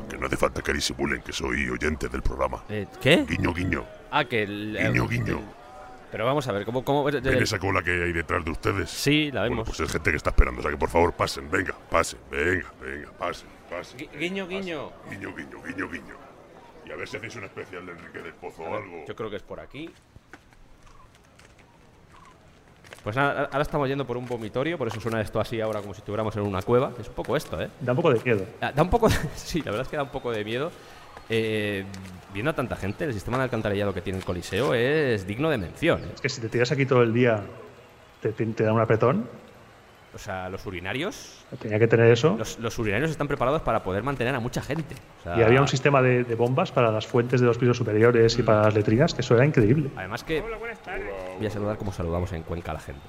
[0.09, 2.63] Que no hace falta que disimulen que soy oyente del programa.
[2.69, 3.25] Eh, ¿Qué?
[3.27, 3.83] Guiño, guiño.
[4.11, 4.77] Ah, que el.
[4.77, 5.39] Guiño, guiño.
[6.11, 6.83] Pero vamos a ver, ¿cómo...?
[6.83, 8.89] cómo ¿Ven esa cola que hay detrás de ustedes?
[8.89, 9.65] Sí, la vemos.
[9.65, 12.71] pues es gente que está esperando, o sea que por favor pasen, venga, pasen, venga,
[12.81, 14.09] venga, pasen, pasen.
[14.19, 14.91] guiño, guiño.
[15.09, 16.15] Guiño, guiño, guiño, guiño.
[16.85, 19.05] Y a ver si hacéis un especial de Enrique del Pozo o algo.
[19.07, 19.89] Yo creo que es por aquí.
[23.03, 25.93] Pues nada, ahora estamos yendo por un vomitorio, por eso suena esto así ahora como
[25.93, 26.91] si estuviéramos en una cueva.
[26.99, 27.69] Es un poco esto, ¿eh?
[27.79, 28.45] Da un poco de miedo.
[28.59, 30.71] Da, da un poco de, Sí, la verdad es que da un poco de miedo.
[31.29, 31.85] Eh,
[32.33, 35.57] viendo a tanta gente, el sistema de alcantarillado que tiene el Coliseo es digno de
[35.57, 36.01] mención.
[36.03, 36.11] ¿eh?
[36.13, 37.41] Es que si te tiras aquí todo el día,
[38.21, 39.29] te, da un apretón.
[40.13, 41.45] O sea, los urinarios.
[41.61, 42.37] Tenía que tener eso.
[42.37, 44.95] Los, urinarios están preparados para poder mantener a mucha gente.
[45.37, 48.63] y había un sistema de, bombas para las fuentes de los pisos superiores y para
[48.63, 49.89] las letrinas, que eso era increíble.
[49.95, 50.41] Además que.
[51.37, 53.01] Voy a saludar como saludamos en Cuenca a la gente.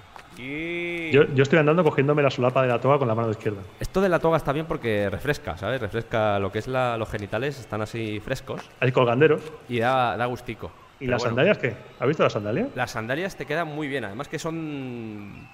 [1.12, 3.61] Yo, estoy andando cogiéndome la solapa de la toga con la mano izquierda.
[3.81, 5.81] Esto de la toga está bien porque refresca, ¿sabes?
[5.81, 8.68] Refresca lo que es la, los genitales, están así frescos.
[8.81, 9.42] Hay colganderos.
[9.68, 10.70] Y da, da gustico.
[11.00, 11.74] ¿Y las sandalias qué?
[11.98, 12.68] ¿Has visto las sandalias?
[12.74, 15.48] Las sandalias te quedan muy bien, además que son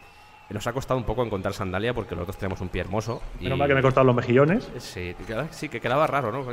[0.55, 3.21] nos ha costado un poco encontrar sandalia porque nosotros tenemos un pie hermoso.
[3.41, 4.71] Menos mal que me he cortado los mejillones.
[4.79, 5.15] Sí,
[5.51, 6.45] sí, que quedaba raro, ¿no?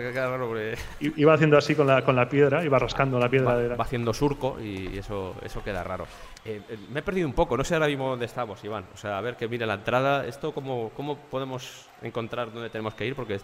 [0.99, 3.75] Iba haciendo así con la, con la piedra, iba rascando la piedra.
[3.75, 6.05] Va, haciendo surco y eso, eso queda raro.
[6.43, 8.84] Eh, eh, me he perdido un poco, no sé ahora mismo dónde estamos, Iván.
[8.93, 10.25] O sea, a ver que mire la entrada.
[10.25, 13.15] ¿Esto cómo, cómo podemos encontrar dónde tenemos que ir?
[13.15, 13.39] Porque.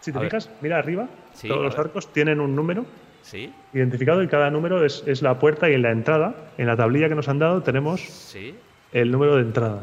[0.00, 1.08] Si te fijas, mira arriba,
[1.40, 2.84] todos los arcos tienen un número
[3.22, 3.52] ¿Sí?
[3.72, 7.08] identificado y cada número es, es, la puerta y en la entrada, en la tablilla
[7.08, 8.54] que nos han dado, tenemos ¿Sí?
[9.02, 9.80] El número de entrada.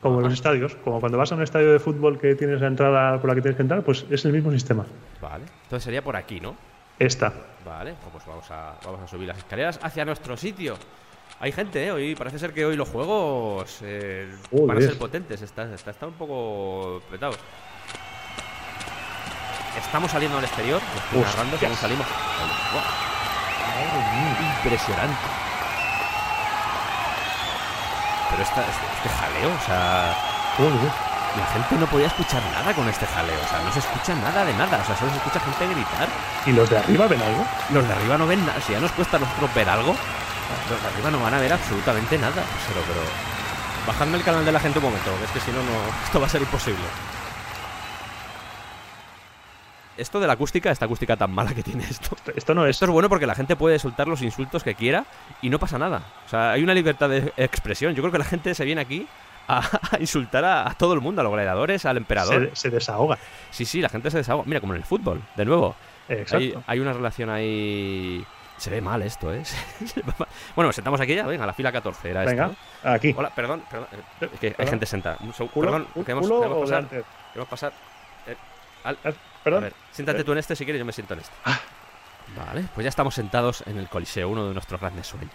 [0.00, 2.66] Como en los estadios, como cuando vas a un estadio de fútbol que tienes la
[2.66, 4.84] entrada por la que tienes que entrar, pues es el mismo sistema.
[5.20, 6.56] Vale, entonces sería por aquí, ¿no?
[6.98, 7.32] Esta.
[7.64, 10.74] Vale, pues vamos a, vamos a subir las escaleras hacia nuestro sitio.
[11.40, 11.92] Hay gente, ¿eh?
[11.92, 15.40] Hoy parece ser que hoy los juegos eh, van a ser potentes.
[15.40, 17.34] Está, está, está, un poco petado.
[19.78, 20.82] Estamos saliendo al exterior.
[20.96, 22.06] Estoy narrando según salimos.
[24.58, 25.43] Impresionante.
[28.34, 30.10] Pero esta, este, este jaleo, o sea.
[31.38, 33.38] la gente no podía escuchar nada con este jaleo.
[33.38, 34.82] O sea, no se escucha nada de nada.
[34.82, 36.08] O sea, solo se escucha gente gritar.
[36.44, 37.46] ¿Y los de arriba ven algo?
[37.70, 38.60] Los de arriba no ven nada.
[38.60, 39.94] Si ya nos cuesta a nosotros ver algo,
[40.68, 42.42] los de arriba no van a ver absolutamente nada.
[42.66, 43.00] Pero, pero.
[43.86, 45.78] Bajadme el canal de la gente un momento, es que si no, no.
[46.04, 46.82] Esto va a ser imposible.
[49.96, 52.16] Esto de la acústica, esta acústica tan mala que tiene esto.
[52.34, 52.70] Esto no es.
[52.70, 55.04] Esto es bueno porque la gente puede soltar los insultos que quiera
[55.40, 56.02] y no pasa nada.
[56.26, 57.94] O sea, hay una libertad de expresión.
[57.94, 59.06] Yo creo que la gente se viene aquí
[59.48, 59.62] a,
[60.00, 62.50] insultar a, todo el mundo, a los gladiadores, al emperador.
[62.54, 63.18] Se, desahoga.
[63.50, 64.44] Sí, sí, la gente se desahoga.
[64.46, 65.74] Mira, como en el fútbol, de nuevo.
[66.08, 66.62] Exacto.
[66.66, 68.24] Hay, una relación ahí.
[68.56, 69.42] Se ve mal esto, ¿eh?
[70.54, 72.52] bueno, sentamos aquí ya, venga, la fila 14 era venga,
[72.84, 73.12] aquí.
[73.16, 73.88] Hola, perdón, perdón.
[74.20, 75.18] Es que hay gente sentada.
[75.18, 76.30] perdón, queremos,
[76.60, 76.86] pasar.
[76.88, 77.72] Queremos pasar.
[78.28, 78.36] Eh,
[78.84, 78.96] al,
[79.44, 79.62] Perdón.
[79.62, 81.34] A ver, siéntate tú en este si quieres, yo me siento en este.
[81.44, 81.60] Ah.
[82.36, 85.30] Vale, pues ya estamos sentados en el Coliseo, uno de nuestros grandes sueños.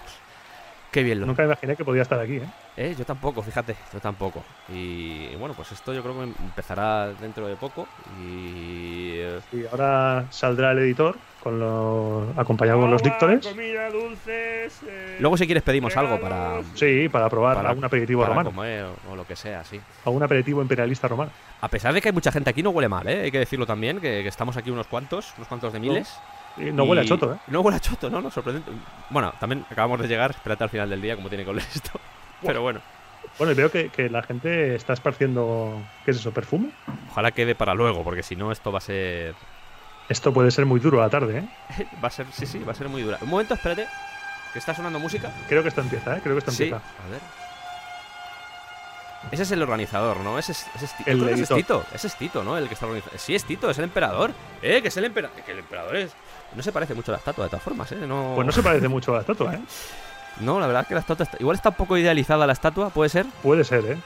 [0.92, 1.28] Qué bien lo.
[1.28, 2.50] Nunca imaginé que podía estar aquí, ¿eh?
[2.76, 2.96] ¿eh?
[2.98, 4.44] Yo tampoco, fíjate, yo tampoco.
[4.74, 7.88] Y bueno, pues esto yo creo que empezará dentro de poco.
[8.20, 9.12] Y.
[9.20, 13.46] Eh, y ahora saldrá el editor con los acompañado con los dictores.
[13.46, 14.82] Comida, dulces.
[14.88, 16.62] Eh, Luego, si quieres, pedimos algo para.
[16.74, 18.50] Sí, para probar algún aperitivo para romano.
[18.50, 19.80] Comer, o, lo que sea, sí.
[20.06, 21.32] Algún aperitivo imperialista romano.
[21.62, 23.22] A pesar de que hay mucha gente aquí, no huele mal, ¿eh?
[23.24, 26.10] Hay que decirlo también, que, estamos aquí unos cuantos, unos cuantos de miles.
[26.10, 27.38] No huele a choto, ¿eh?
[27.48, 28.22] No huele a choto, ¿no?
[28.22, 28.72] no sorprendente.
[29.10, 32.00] Bueno, también acabamos de llegar, espérate al final del día como tiene que oler esto.
[32.42, 32.82] Pero bueno.
[33.38, 36.72] Bueno, y veo que, la gente está esparciendo, ¿qué es eso, perfume?
[37.12, 39.36] Ojalá quede para luego, porque si no esto va a ser...
[40.10, 41.88] Esto puede ser muy duro a la tarde, ¿eh?
[42.04, 43.18] va a ser, sí, sí, va a ser muy dura.
[43.22, 43.88] Un momento, espérate,
[44.52, 45.32] que está sonando música.
[45.48, 46.22] Creo que esto empieza, ¿eh?
[46.24, 46.78] Creo que esto empieza.
[46.78, 47.22] a ver.
[49.32, 50.40] Ese es el organizador, ¿no?
[50.40, 51.86] Ese es, ese es, el ese es Tito.
[51.94, 52.58] Ese es Tito, ¿no?
[52.58, 53.18] El que está organizando.
[53.20, 54.32] Sí, es Tito, es el emperador.
[54.62, 54.82] ¿Eh?
[54.82, 55.36] Que es el emperador.
[55.44, 56.12] Que el emperador es.
[56.56, 57.98] No se parece mucho a la estatua, de todas formas, ¿eh?
[58.08, 58.34] No...
[58.36, 59.60] Pues no se parece mucho a la estatua, ¿eh?
[60.40, 61.38] No, la verdad es que la estatua está...
[61.40, 63.26] Igual está un poco idealizada la estatua, ¿puede ser?
[63.44, 63.98] Puede ser, ¿eh?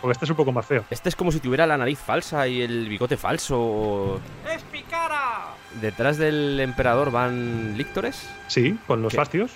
[0.00, 0.84] porque este es un poco más feo.
[0.90, 4.20] Este es como si tuviera la nariz falsa y el bigote falso.
[4.48, 5.48] ¡Es picara!
[5.80, 8.28] ¿Detrás del emperador van líctores?
[8.46, 9.50] Sí, con los fastios.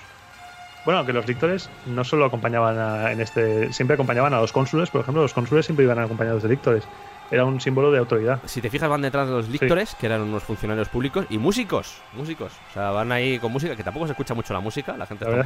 [0.85, 3.73] Bueno, que los líctores no solo acompañaban en este.
[3.73, 6.85] Siempre acompañaban a los cónsules, por ejemplo, los cónsules siempre iban acompañados de líctores
[7.31, 8.41] era un símbolo de autoridad.
[8.47, 12.01] Si te fijas, van detrás de los líctores, que eran unos funcionarios públicos, y músicos,
[12.15, 12.53] músicos.
[12.71, 15.25] O sea, van ahí con música, que tampoco se escucha mucho la música, la gente
[15.25, 15.37] está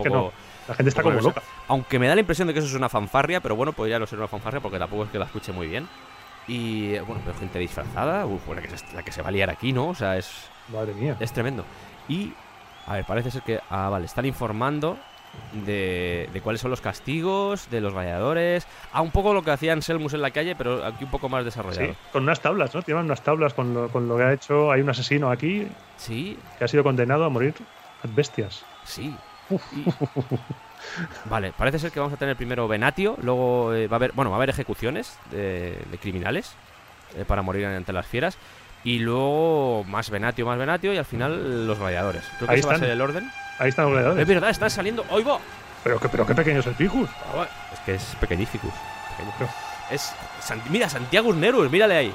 [0.68, 1.42] La gente está como loca.
[1.68, 4.06] Aunque me da la impresión de que eso es una fanfarria, pero bueno, podría no
[4.06, 5.88] ser una fanfarria porque tampoco es que la escuche muy bien.
[6.46, 9.50] Y bueno, veo gente disfrazada, uf, la, que se, la que se va a liar
[9.50, 9.88] aquí, ¿no?
[9.88, 10.48] O sea, es.
[10.72, 11.16] Madre mía.
[11.20, 11.64] Es tremendo.
[12.08, 12.32] Y.
[12.86, 13.60] A ver, parece ser que.
[13.70, 14.98] Ah, vale, están informando
[15.64, 18.66] de, cuáles son los castigos, de los gladiadores.
[18.92, 21.44] Ah, un poco lo que hacían Selmus en la calle, pero aquí un poco más
[21.44, 21.88] desarrollado.
[21.88, 22.82] Sí, con unas tablas, ¿no?
[22.82, 24.72] Tienen unas tablas con lo, con lo que ha hecho.
[24.72, 25.66] Hay un asesino aquí.
[25.96, 26.38] Sí.
[26.58, 27.54] Que ha sido condenado a morir
[28.14, 28.64] bestias.
[28.84, 29.14] Sí.
[31.26, 34.30] Vale, parece ser que vamos a tener primero Venatio, luego eh, va a haber, bueno,
[34.30, 36.54] va a haber ejecuciones de, criminales
[37.16, 38.36] eh, para morir ante las fieras.
[38.84, 42.24] Y luego más Venatio, más Venatio y al final los gladiadores.
[42.38, 43.30] Creo que ese va a ser el orden.
[43.62, 44.22] Ahí están los gladiadores.
[44.22, 45.04] Es verdad, están saliendo.
[45.08, 45.38] ¡Hoy va!
[45.84, 47.08] Pero, pero qué pequeño es el Picus.
[47.32, 48.72] Ah, es que es pequeñificus.
[49.88, 50.12] Es,
[50.68, 52.12] mira, Santiago Nerus, mírale ahí.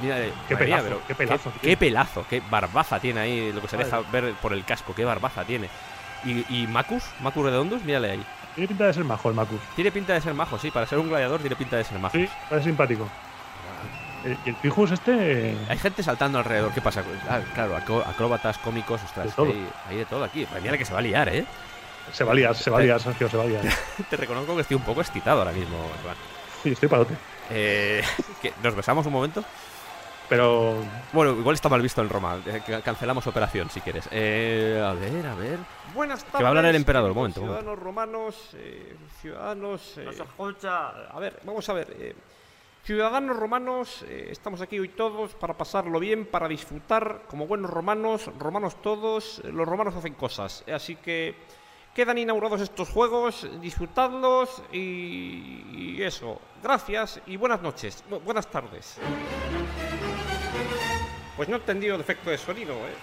[0.00, 0.32] Mírale.
[0.48, 1.52] Qué pelazo, qué pelazo.
[1.60, 5.04] Qué, pelazo, qué barbaza tiene ahí, lo que se deja ver por el casco, qué
[5.04, 5.68] barbaza tiene.
[6.24, 8.26] Y, y Macus, Macus Redondus, mírale ahí.
[8.54, 9.60] Tiene pinta de ser majo el Macus.
[9.74, 12.16] Tiene pinta de ser majo, sí, para ser un gladiador tiene pinta de ser majo.
[12.16, 13.06] Sí, parece simpático.
[14.44, 15.56] ¿Y el Pijus este?
[15.68, 16.72] Hay gente saltando alrededor.
[16.72, 17.04] ¿Qué pasa?
[17.28, 19.34] Ah, claro, acróbatas, cómicos, ostras.
[19.88, 20.46] Hay, de todo aquí.
[20.62, 21.44] Mira que se va a liar, ¿eh?
[22.12, 23.64] Se va a liar, se va a liar, Sergio, se va a liar.
[24.10, 25.76] Te reconozco que estoy un poco excitado ahora mismo,
[26.62, 27.14] Sí, estoy palote.
[27.50, 28.02] Eh,
[28.62, 29.44] ¿Nos besamos un momento?
[30.28, 30.76] Pero.
[31.12, 32.38] Bueno, igual está mal visto en Roma.
[32.46, 34.08] Eh, cancelamos operación si quieres.
[34.10, 35.58] Eh, a ver, a ver.
[35.94, 36.38] Buenas tardes.
[36.38, 37.40] Que va a hablar el emperador, un momento.
[37.40, 39.98] Ciudadanos romanos, eh, ciudadanos.
[39.98, 40.08] Eh,
[40.68, 42.14] a ver, vamos a ver.
[42.86, 48.30] Ciudadanos romanos, eh, estamos aquí hoy todos para pasarlo bien, para disfrutar como buenos romanos,
[48.38, 50.62] romanos todos, eh, los romanos hacen cosas.
[50.72, 51.34] Así que
[51.92, 56.40] quedan inaugurados estos juegos, disfrutadlos y, eso.
[56.62, 58.98] Gracias y buenas noches, buenas tardes.
[61.36, 62.94] Pues no he entendido el efecto de sonido, ¿eh?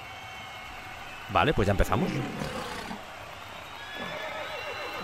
[1.34, 2.10] Vale, pues ya empezamos.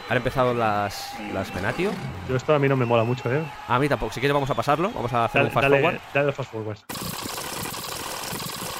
[0.10, 1.52] Han empezado las, las.
[2.28, 3.44] Yo esto a mí no me mola mucho, ¿eh?
[3.68, 4.12] A mí tampoco.
[4.12, 4.90] Si quieres vamos a pasarlo.
[4.94, 6.00] Vamos a hacer un fast forward.
[6.14, 6.78] Dale fast forward.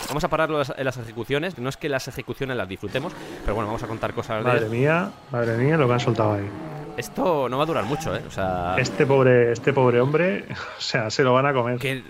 [0.08, 1.60] Vamos a pararlo en las ejecuciones.
[1.60, 3.14] No es que las ejecuciones las disfrutemos,
[3.44, 6.50] pero bueno, vamos a contar cosas madre mía, madre mía, lo que han soltado ahí.
[6.98, 8.24] Esto no va a durar mucho, ¿eh?
[8.28, 8.76] O sea...
[8.80, 10.46] Este pobre, este pobre hombre,
[10.78, 11.78] o sea, se lo van a comer.
[11.78, 12.04] Que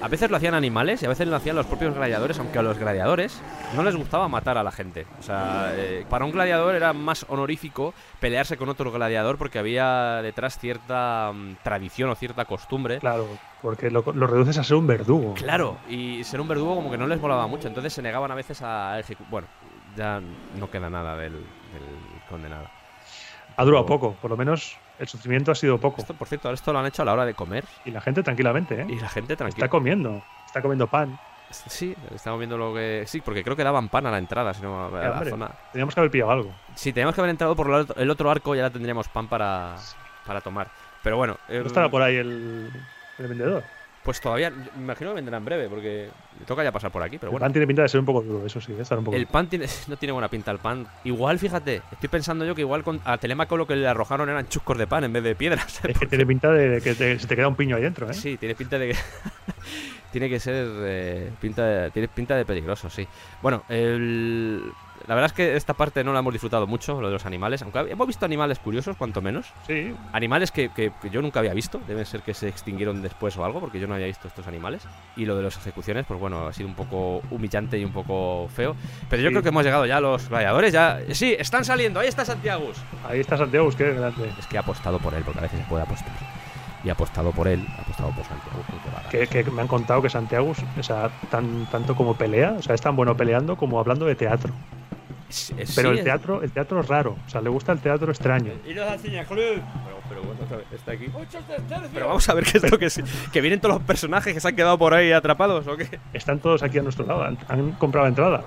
[0.00, 2.62] a veces lo hacían animales y a veces lo hacían los propios gladiadores, aunque a
[2.62, 3.40] los gladiadores
[3.74, 5.06] no les gustaba matar a la gente.
[5.18, 10.22] O sea, eh, para un gladiador era más honorífico pelearse con otro gladiador porque había
[10.22, 12.98] detrás cierta mm, tradición o cierta costumbre.
[12.98, 13.26] Claro,
[13.60, 15.34] porque lo, reduces a ser un verdugo.
[15.34, 18.34] Claro, y ser un verdugo como que no les molaba mucho, entonces se negaban a
[18.34, 19.30] veces a ejecutar.
[19.30, 19.48] Bueno,
[19.96, 20.20] ya
[20.58, 21.44] no queda nada del,
[22.28, 22.66] condenado.
[23.56, 26.00] Ha durado poco, por lo menos el sufrimiento ha sido poco.
[26.00, 27.64] Esto, por cierto, esto lo han hecho a la hora de comer.
[27.84, 28.86] Y la gente tranquilamente, ¿eh?
[28.88, 29.64] Y la gente tranquila.
[29.64, 31.18] Está comiendo, está comiendo pan.
[31.50, 33.04] Sí, estamos viendo lo que.
[33.06, 35.50] Sí, porque creo que daban pan a la entrada, si no, a la zona.
[35.72, 36.54] Teníamos que haber pillado algo.
[36.74, 39.76] Sí, teníamos que haber entrado por el otro arco y ahora tendríamos pan para,
[40.26, 40.68] para tomar.
[41.02, 41.38] Pero bueno.
[41.48, 42.70] ¿No estará por ahí el,
[43.18, 43.64] el vendedor?
[44.02, 46.08] Pues todavía, me imagino que vendrá en breve, porque
[46.38, 47.18] le toca ya pasar por aquí.
[47.18, 49.04] Pero el pan tiene pinta de ser un poco duro, eso sí, de estar un
[49.04, 50.86] poco El pan tiene, no tiene buena pinta, el pan.
[51.04, 54.48] Igual, fíjate, estoy pensando yo que igual con, a Telemaco lo que le arrojaron eran
[54.48, 55.80] chuscos de pan en vez de piedras.
[55.84, 58.14] Es que tiene pinta de que se te queda un piño ahí dentro, ¿eh?
[58.14, 58.98] Sí, tiene pinta de que.
[60.12, 60.66] tiene que ser.
[60.80, 63.06] Eh, pinta tiene pinta de peligroso, sí.
[63.42, 64.72] Bueno, el
[65.08, 67.62] la verdad es que esta parte no la hemos disfrutado mucho, lo de los animales.
[67.62, 69.46] Aunque hemos visto animales curiosos, cuanto menos.
[69.66, 69.94] Sí.
[70.12, 71.80] Animales que, que, yo nunca había visto.
[71.88, 74.82] Deben ser que se extinguieron después o algo, porque yo no había visto estos animales.
[75.16, 78.48] Y lo de las ejecuciones, pues bueno, ha sido un poco humillante y un poco
[78.48, 78.76] feo.
[79.08, 80.74] Pero yo creo que hemos llegado ya a los gladiadores.
[80.74, 81.00] Ya...
[81.12, 82.00] Sí, están saliendo.
[82.00, 82.70] Ahí está Santiago.
[83.08, 84.30] Ahí está Santiago, qué grande.
[84.38, 86.12] Es que ha apostado por él, porque a veces se puede apostar
[86.84, 88.58] y ha apostado por él, ha apostado por Santiago.
[89.10, 92.74] Que, que, me han contado que Santiago, o sea, tan, tanto como pelea, o sea,
[92.74, 94.52] es tan bueno peleando como hablando de teatro.
[95.74, 98.52] Pero el teatro, el teatro es raro, o sea, le gusta el teatro extraño.
[98.66, 99.62] Y Club.
[100.08, 101.06] Pero, bueno, está aquí.
[101.92, 102.88] Pero vamos a ver qué es lo que
[103.32, 106.00] que vienen todos los personajes que se han quedado por ahí atrapados o qué.
[106.12, 108.42] Están todos aquí a nuestro lado, han comprado entrada.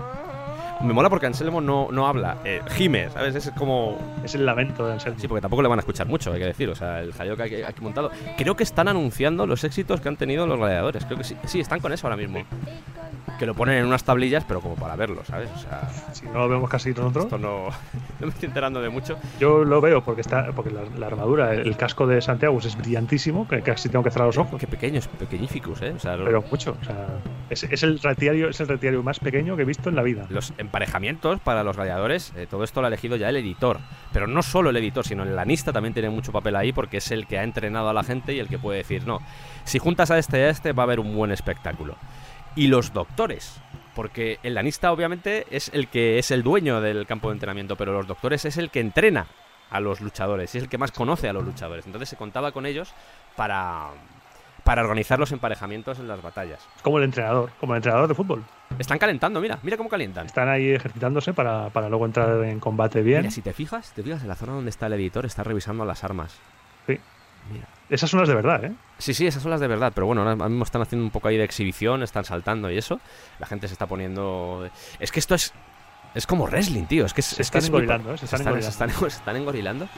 [0.83, 3.35] Me mola porque Anselmo no, no habla, eh, gime, ¿sabes?
[3.35, 3.97] Es como.
[4.23, 5.19] Es el lamento de Anselmo.
[5.19, 6.69] Sí, porque tampoco le van a escuchar mucho, hay que decir.
[6.69, 8.09] O sea, el jaleo que hay aquí montado.
[8.37, 11.05] Creo que están anunciando los éxitos que han tenido los gladiadores.
[11.05, 11.37] Creo que sí.
[11.45, 12.43] Sí, están con eso ahora mismo.
[13.41, 15.49] Que lo ponen en unas tablillas, pero como para verlo, ¿sabes?
[15.55, 15.89] O sea.
[16.11, 17.23] Si no lo vemos casi nosotros.
[17.23, 17.69] Esto no,
[18.19, 19.17] no me estoy enterando de mucho.
[19.39, 23.63] Yo lo veo porque está porque la, armadura, el, casco de Santiago es brillantísimo, que
[23.63, 24.59] casi tengo que cerrar los ojos.
[24.59, 25.93] Qué pequeño, es pequeñificus, ¿eh?
[25.95, 26.77] O sea, pero mucho.
[26.79, 27.07] O sea,
[27.49, 30.27] es, es, el retiario, es el retiario más pequeño que he visto en la vida.
[30.29, 33.79] Los emparejamientos para los gladiadores, eh, todo esto lo ha elegido ya el editor.
[34.13, 37.09] Pero no solo el editor, sino el lanista también tiene mucho papel ahí porque es
[37.09, 39.17] el que ha entrenado a la gente y el que puede decir, no,
[39.63, 41.95] si juntas a este y a este va a haber un buen espectáculo.
[42.55, 43.61] Y los doctores,
[43.95, 47.93] porque el lanista obviamente es el que es el dueño del campo de entrenamiento, pero
[47.93, 49.27] los doctores es el que entrena
[49.69, 51.85] a los luchadores, y es el que más conoce a los luchadores.
[51.85, 52.93] Entonces se contaba con ellos
[53.37, 53.87] para,
[54.63, 56.67] para organizar los emparejamientos en las batallas.
[56.83, 58.43] Como el entrenador, como el entrenador de fútbol.
[58.77, 60.25] Están calentando, mira, mira cómo calientan.
[60.25, 63.21] Están ahí ejercitándose para, luego entrar en combate bien.
[63.21, 65.85] Mira, si te fijas, te fijas en la zona donde está el editor, está revisando
[65.85, 66.37] las armas.
[66.85, 66.99] Sí.
[67.51, 67.67] Mira.
[67.91, 68.71] Esas son las de verdad, ¿eh?
[68.99, 71.27] Sí, sí, esas son las de verdad, pero bueno, ahora mismo están haciendo un poco
[71.27, 73.01] ahí de exhibición, están saltando y eso.
[73.37, 74.69] La gente se está poniendo...
[74.99, 75.53] Es que esto es...
[76.15, 77.05] Es como wrestling, tío.
[77.05, 78.17] Es que es, están engorilando, ¿eh?
[78.17, 79.89] Se están, engorilando.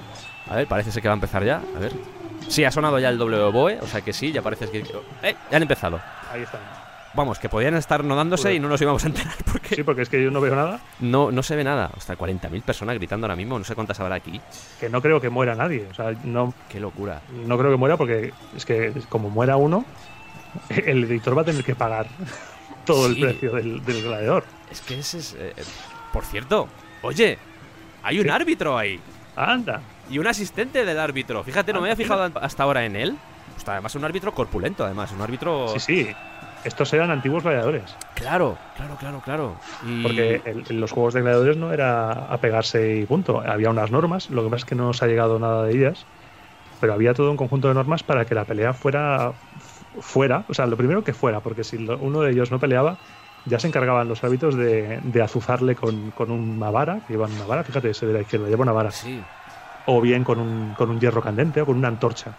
[0.50, 1.62] A ver, parece que va a empezar ya.
[1.76, 1.92] A ver.
[2.48, 4.80] Sí, ha sonado ya el W o sea que sí, ya parece que.
[5.22, 5.36] ¡Eh!
[5.50, 6.00] Ya han empezado.
[6.32, 6.83] Ahí están.
[7.16, 9.36] Vamos, que podían estar nodándose y no nos íbamos a enterar.
[9.52, 10.80] Porque sí, porque es que yo no veo nada.
[11.00, 11.92] No, no se ve nada.
[11.96, 13.58] Hasta 40.000 personas gritando ahora mismo.
[13.58, 14.42] No sé cuántas habrá aquí.
[14.80, 15.88] Que no creo que muera nadie.
[15.92, 16.54] O sea, no.
[16.70, 17.22] Qué locura.
[17.46, 19.86] No creo que muera porque es que como muera uno,
[20.70, 22.08] el editor va a tener que pagar
[22.86, 24.44] todo el precio del, gladiador.
[24.72, 25.36] Es que ese es.
[25.38, 25.54] Eh,
[26.12, 26.68] por cierto,
[27.04, 27.38] oye,
[28.02, 29.00] hay un árbitro ahí.
[29.36, 29.82] Anda.
[30.10, 31.44] Y un asistente del árbitro.
[31.44, 33.18] Fíjate, no me había fijado hasta ahora en él.
[33.54, 35.12] Pues además, un árbitro corpulento, además.
[35.12, 35.70] Un árbitro.
[35.70, 36.16] Sí, sí.
[36.64, 37.96] Estos eran antiguos gladiadores.
[38.16, 39.56] Claro, claro, claro, claro.
[40.02, 43.42] Porque en los juegos de gladiadores no era a pegarse y punto.
[43.46, 46.06] Había unas normas, lo que pasa es que no se ha llegado nada de ellas.
[46.80, 49.34] Pero había todo un conjunto de normas para que la pelea fuera.
[50.00, 50.46] fuera.
[50.48, 52.98] O sea, lo primero que fuera, porque si uno de ellos no peleaba,
[53.46, 57.64] ya se encargaban los árbitros de, azuzarle con, con, una vara, que llevan una vara,
[57.64, 58.92] fíjate, ese de la izquierda, lleva una vara.
[58.92, 59.22] Sí.
[59.86, 62.34] O bien con un, con un hierro candente o con una antorcha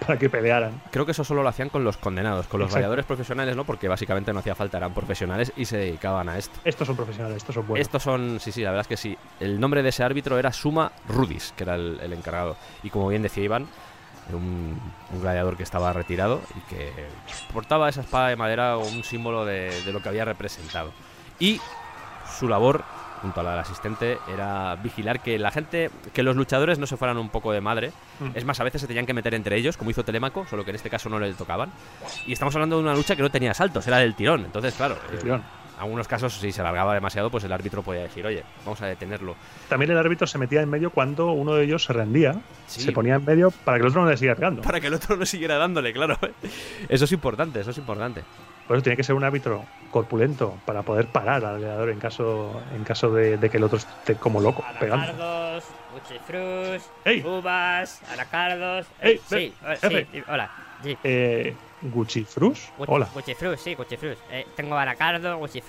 [0.06, 0.80] para que pelearan.
[0.90, 3.88] Creo que eso solo lo hacían con los condenados, con los gladiadores profesionales no, porque
[3.88, 6.58] básicamente no hacía falta, eran profesionales y se dedicaban a esto.
[6.64, 7.86] Estos son profesionales, estos son buenos.
[7.86, 9.16] Estos son, sí, sí, la verdad es que sí.
[9.40, 12.56] El nombre de ese árbitro era Suma Rudis, que era el encargado.
[12.82, 13.68] Y como bien decía Iván,
[14.34, 14.80] un,
[15.20, 16.90] gladiador que estaba retirado y que
[17.52, 20.92] portaba esa espada de madera como un símbolo de, lo que había representado.
[21.38, 21.60] Y
[22.38, 22.84] su labor,
[23.22, 26.96] junto a la del asistente, era vigilar que la gente, que los luchadores no se
[26.96, 27.92] fueran un poco de madre.
[28.20, 28.30] Mm.
[28.34, 30.70] Es más, a veces se tenían que meter entre ellos, como hizo Telémaco, solo que
[30.70, 31.70] en este caso no le tocaban.
[32.26, 34.44] Y estamos hablando de una lucha que no tenía saltos, era del tirón.
[34.44, 35.42] Entonces, claro, tirón.
[35.78, 39.36] algunos casos, si se alargaba demasiado, pues el árbitro podía decir, oye, vamos a detenerlo.
[39.68, 42.40] También el árbitro se metía en medio cuando uno de ellos se rendía.
[42.66, 44.62] Se ponía en medio para que el otro no le siguiera pegando.
[44.62, 46.18] Para que el otro no siguiera dándole, claro.
[46.88, 48.22] Eso es importante, eso es importante.
[48.66, 52.60] Por eso tiene que ser un árbitro corpulento para poder parar al gladiador en caso,
[52.74, 55.04] en caso de, que el otro esté como loco pegando.
[55.04, 55.64] Anacardos,
[55.94, 57.22] Gucci ¡Ey!
[57.22, 58.86] uvas, anacardos.
[59.00, 59.20] ¡Ey!
[59.26, 60.50] Sí, sí, hola.
[60.82, 60.98] Sí.
[61.02, 62.26] Eh, Gucci
[62.78, 63.08] Hola.
[63.14, 63.96] Gucci sí, Gucci
[64.30, 65.62] eh, tengo anacardos, Gucci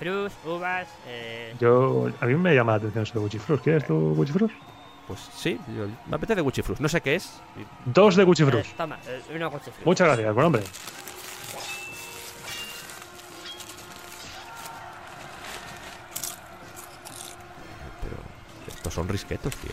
[0.46, 0.88] uvas.
[1.08, 1.54] Eh...
[1.60, 4.34] Yo, a mí me llama la atención eso de Gucci ¿Quieres tu Gucci
[5.08, 5.60] Pues sí,
[6.08, 7.42] me apetece Gucci No sé qué es.
[7.86, 8.98] Dos de Gucci eh, toma,
[9.34, 10.64] uno Gucci Muchas gracias, buen hombre.
[18.98, 19.70] Son risquetos, tío.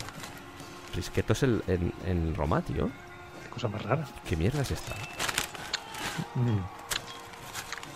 [0.95, 2.91] Risquetos en, en, Roma, tío.
[3.41, 4.05] Qué cosa más rara.
[4.29, 4.93] ¿Qué mierda es esta?
[6.35, 6.59] Mm.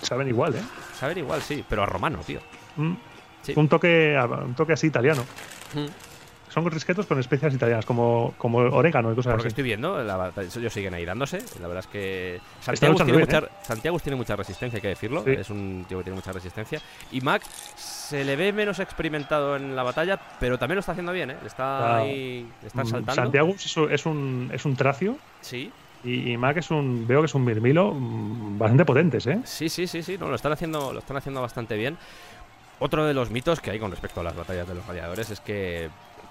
[0.02, 0.64] Saben igual, ¿eh?
[1.00, 2.40] Saben igual, sí, pero a romano, tío.
[2.78, 2.94] Mm.
[3.56, 5.24] Un, toque, un toque así italiano.
[5.76, 5.86] Mm
[6.50, 10.02] son risquetos con especias italianas, como, como orégano y cosas Por lo que estoy viendo,
[10.02, 11.40] ellos siguen ahí dándose.
[11.62, 13.50] La verdad es que Santiago tiene, mucha, ¿eh?
[13.62, 15.26] Santiago tiene mucha resistencia, hay que decirlo.
[15.26, 16.82] Es un tío que tiene mucha resistencia.
[17.12, 17.44] Y Mac
[18.10, 21.38] se le ve menos experimentado en la batalla, pero también lo está haciendo bien, ¿eh?
[21.45, 23.22] Está ahí, está mm, saltando.
[23.22, 23.55] Santiago
[23.91, 25.18] es un, es un tracio.
[25.41, 25.72] Sí.
[26.03, 29.41] Y, Mac es un, veo que es un mirmilo mm, bastante potentes, ¿eh?
[29.43, 31.97] Sí, sí, sí, sí, no, lo están haciendo, lo están haciendo bastante bien.
[32.80, 35.39] Otro de los mitos que hay con respecto a las batallas de los gladiadores es
[35.39, 35.89] que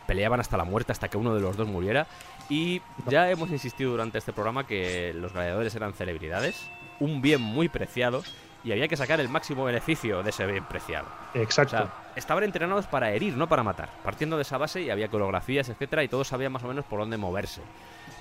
[0.08, 2.08] peleaban hasta la muerte, hasta que uno de los dos muriera.
[2.48, 6.68] Y ya hemos insistido durante este programa que los gladiadores eran celebridades,
[6.98, 8.24] un bien muy preciado,
[8.64, 11.06] y había que sacar el máximo beneficio de ese bien preciado.
[11.34, 11.90] Exacto.
[12.16, 13.88] estaban entrenados para herir, no para matar.
[14.02, 17.00] Partiendo de esa base y había coreografías, etcétera, y todos sabían más o menos por
[17.00, 17.62] dónde moverse.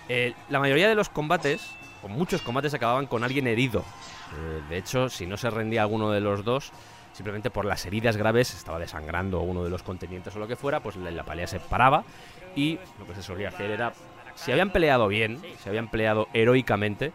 [0.10, 1.72] Eh, la mayoría de los combates,
[2.04, 3.84] o muchos combates, acababan con alguien herido.
[4.36, 6.72] Eh, de hecho, si no se rendía alguno de los dos,
[7.14, 10.80] simplemente por las heridas graves, estaba desangrando uno de los contenientes o lo que fuera,
[10.82, 12.04] pues la, pelea se paraba
[12.56, 13.94] y lo que se solía hacer era,
[14.36, 17.12] si habían peleado bien, si habían peleado heroicamente,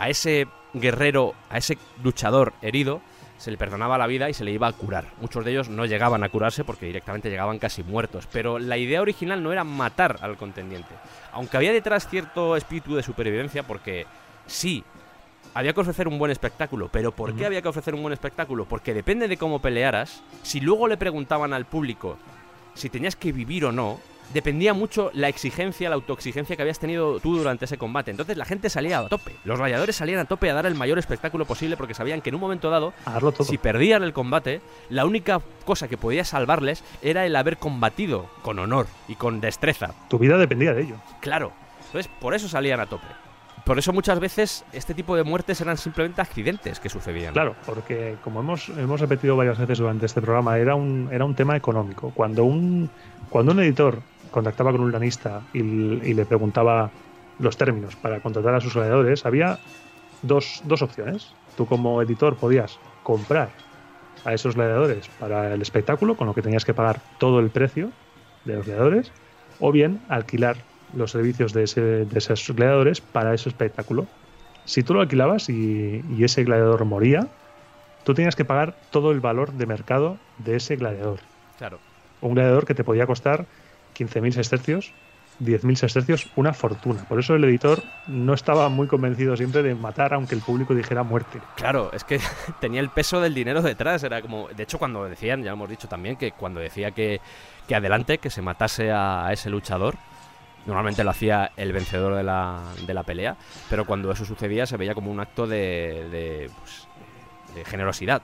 [0.00, 3.02] a ese guerrero, a ese luchador herido,
[3.36, 5.12] se le perdonaba la vida y se le iba a curar.
[5.20, 9.02] Muchos de ellos no llegaban a curarse porque directamente llegaban casi muertos, pero la idea
[9.02, 10.94] original no era matar al contendiente,
[11.32, 14.06] aunque había detrás cierto espíritu de supervivencia porque
[14.46, 14.84] sí,
[15.52, 16.88] había que ofrecer un buen espectáculo.
[16.90, 18.64] ¿Pero por qué había que ofrecer un buen espectáculo?
[18.64, 20.22] Porque depende de cómo pelearas.
[20.42, 22.16] Si luego le preguntaban al público
[22.72, 24.00] si tenías que vivir o no,
[24.32, 28.10] dependía mucho la exigencia, la autoexigencia que habías tenido tú durante ese combate.
[28.10, 29.34] Entonces la gente salía a tope.
[29.44, 32.36] Los valladores salían a tope a dar el mayor espectáculo posible porque sabían que en
[32.36, 32.92] un momento dado,
[33.40, 38.58] si perdían el combate, la única cosa que podía salvarles era el haber combatido con
[38.58, 39.94] honor y con destreza.
[40.08, 40.96] Tu vida dependía de ello.
[41.20, 41.52] Claro.
[41.86, 43.06] Entonces por eso salían a tope.
[43.64, 47.34] Por eso muchas veces este tipo de muertes eran simplemente accidentes que sucedían.
[47.34, 51.34] Claro, porque como hemos, hemos repetido varias veces durante este programa, era un, era un
[51.34, 52.10] tema económico.
[52.14, 52.90] Cuando un,
[53.28, 54.00] cuando un editor
[54.30, 56.90] contactaba con un lanista y, le preguntaba
[57.38, 59.58] los términos para contratar a sus gladiadores, había
[60.22, 61.32] dos, dos opciones.
[61.56, 63.50] Tú como editor podías comprar
[64.24, 67.90] a esos gladiadores para el espectáculo, con lo que tenías que pagar todo el precio
[68.44, 69.12] de los gladiadores,
[69.58, 70.56] o bien alquilar
[70.94, 74.06] los servicios de, ese, de esos gladiadores para ese espectáculo.
[74.64, 77.28] Si tú lo alquilabas y, ese gladiador moría,
[78.04, 81.20] tú tenías que pagar todo el valor de mercado de ese gladiador.
[81.58, 81.78] Claro.
[82.20, 83.46] Un gladiador que te podía costar
[83.94, 84.92] 15.000 sestercios,
[85.40, 87.04] 10.000 sestercios, una fortuna.
[87.08, 91.02] Por eso el editor no estaba muy convencido siempre de matar aunque el público dijera
[91.02, 91.40] muerte.
[91.56, 92.20] Claro, es que
[92.60, 94.02] tenía el peso del dinero detrás.
[94.02, 97.20] Era como, de hecho, cuando decían, ya hemos dicho también, que cuando decía que,
[97.66, 99.96] que adelante, que se matase a ese luchador,
[100.66, 103.36] Normalmente lo hacía el vencedor de la, de la pelea,
[103.70, 106.86] pero cuando eso sucedía se veía como un acto de, pues,
[107.54, 108.22] de, generosidad.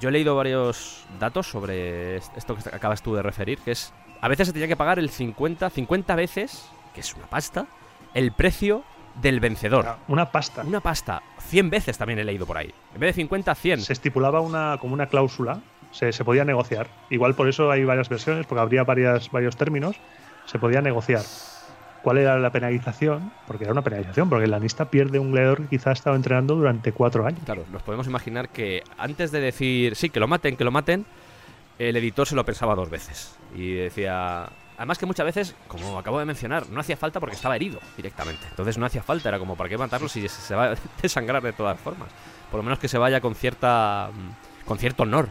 [0.00, 3.92] Yo he leído varios datos sobre esto que acabas tú de referir, que es,
[4.24, 7.66] a veces se tenía que pagar el 50, 50 veces, que es una pasta,
[8.14, 8.82] el precio
[9.20, 9.96] del vencedor.
[10.08, 10.62] Una pasta.
[10.62, 11.22] Una pasta.
[11.40, 12.72] 100 veces también he leído por ahí.
[12.94, 13.82] En vez de 50, 100.
[13.82, 15.60] Se estipulaba una, como una cláusula,
[15.90, 16.86] se, se podía negociar.
[17.10, 19.96] Igual por eso hay varias versiones, porque habría varias, varios términos,
[20.46, 21.20] se podía negociar
[22.02, 25.68] cuál era la penalización, porque era una penalización, porque el lanista pierde un gladiador que
[25.68, 27.42] quizás ha estado entrenando durante cuatro años.
[27.44, 31.04] Claro, nos podemos imaginar que antes de decir, sí, que lo maten, que lo maten,
[31.78, 33.36] el editor se lo pensaba dos veces.
[33.54, 37.54] Y decía, Además que muchas veces, como acabo de mencionar, no hacía falta porque estaba
[37.54, 38.44] herido directamente.
[38.50, 41.52] Entonces no hacía falta, era como, ¿para qué matarlo si se va a desangrar de
[41.52, 42.08] todas formas?
[42.50, 45.28] Por lo menos que se vaya con cierta mm, con cierto honor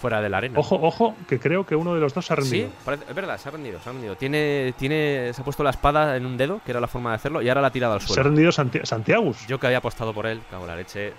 [0.00, 0.58] fuera de la arena.
[0.58, 2.68] Ojo, ojo, que creo que uno de los dos se ha rendido.
[2.68, 4.16] Sí, es verdad, se ha rendido, se ha rendido.
[4.16, 7.16] Tiene, tiene, se ha puesto la espada en un dedo, que era la forma de
[7.16, 8.14] hacerlo, y ahora la ha tirado al suelo.
[8.14, 9.32] Se ha rendido Santiago.
[9.48, 11.12] Yo que había apostado por él, cago la leche.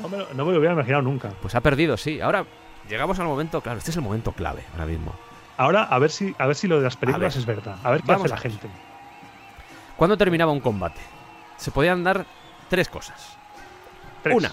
[0.00, 1.30] No me, lo, no me lo hubiera imaginado nunca.
[1.40, 2.20] Pues ha perdido, sí.
[2.20, 2.44] Ahora,
[2.88, 5.14] Llegamos al momento, claro, este es el momento clave ahora mismo.
[5.56, 7.76] Ahora, a ver si, a ver si lo de las películas es verdad.
[7.82, 8.68] A ver qué hace la gente.
[9.96, 11.00] ¿Cuándo terminaba un combate?
[11.56, 12.26] Se podían dar
[12.68, 13.36] tres cosas.
[14.24, 14.50] Una,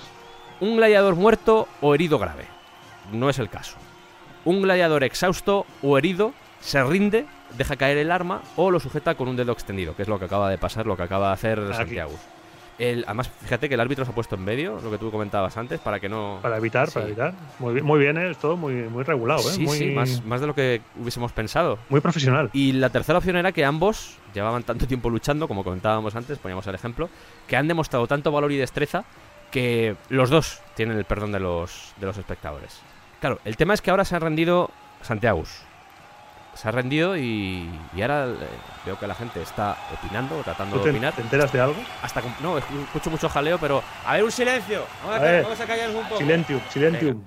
[0.60, 2.46] un gladiador muerto o herido grave.
[3.12, 3.78] No es el caso.
[4.46, 7.26] Un gladiador exhausto o herido se rinde,
[7.58, 10.26] deja caer el arma o lo sujeta con un dedo extendido, que es lo que
[10.26, 12.14] acaba de pasar, lo que acaba de hacer Santiago.
[12.80, 15.56] El, además, fíjate que el árbitro se ha puesto en medio, lo que tú comentabas
[15.58, 16.40] antes, para que no.
[16.42, 17.34] Para evitar, para evitar.
[17.60, 19.54] Muy bien, muy bien es todo muy, muy regulado, ¿eh?
[19.54, 21.78] Sí, muy, sí, más, más de lo que hubiésemos pensado.
[21.90, 22.50] Muy profesional.
[22.54, 26.66] Y la tercera opción era que ambos llevaban tanto tiempo luchando, como comentábamos antes, poníamos
[26.68, 27.10] el ejemplo,
[27.48, 29.04] que han demostrado tanto valor y destreza
[29.52, 32.82] que los dos tienen el perdón de los, de los espectadores.
[33.20, 35.44] Claro, el tema es que ahora se ha rendido Santiago
[36.54, 37.70] se ha rendido y,
[38.02, 38.36] ahora eh,
[38.86, 41.14] veo que la gente está opinando, tratando de opinar.
[41.14, 41.82] ¿Te enteras de algo?
[42.02, 44.86] Hasta no, escucho mucho jaleo, pero a ver un silencio.
[45.06, 46.18] Vamos a, callar un poco.
[46.18, 47.24] Silentium, silentium.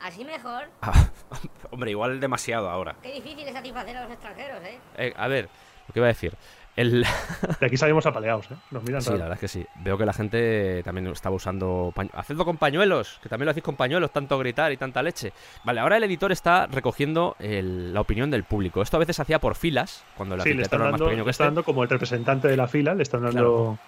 [0.00, 0.68] Así mejor.
[0.82, 1.08] Ah,
[1.70, 2.96] hombre, igual demasiado ahora.
[3.02, 4.78] Qué difícil es satisfacer a los extranjeros, ¿eh?
[4.98, 5.14] ¿eh?
[5.16, 5.48] A ver,
[5.88, 6.36] lo que iba a decir.
[6.76, 7.06] El...
[7.60, 8.54] De aquí salimos apaleados, ¿eh?
[8.70, 9.66] Nos miran Sí, la verdad es que sí.
[9.76, 11.92] Veo que la gente también estaba usando.
[12.12, 15.32] Hacedlo con pañuelos, que también lo hacéis con pañuelos, tanto gritar y tanta leche.
[15.64, 18.82] Vale, ahora el editor está recogiendo la opinión del público.
[18.82, 21.24] Esto a veces se hacía por filas, cuando el sí, le están dando, más pequeño
[21.24, 21.48] que está este.
[21.48, 23.78] dando como el representante de la fila, le están dando.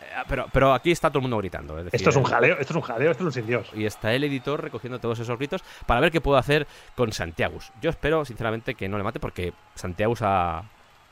[0.00, 1.78] Eh, pero, pero aquí está todo el mundo gritando.
[1.92, 3.70] esto es un jaleo, esto es un jaleo, esto es un sin Dios.
[3.74, 7.58] Y está el editor recogiendo todos esos gritos para ver qué puedo hacer con Santiago.
[7.82, 10.64] Yo espero, sinceramente, que no le mate porque Santiago ha,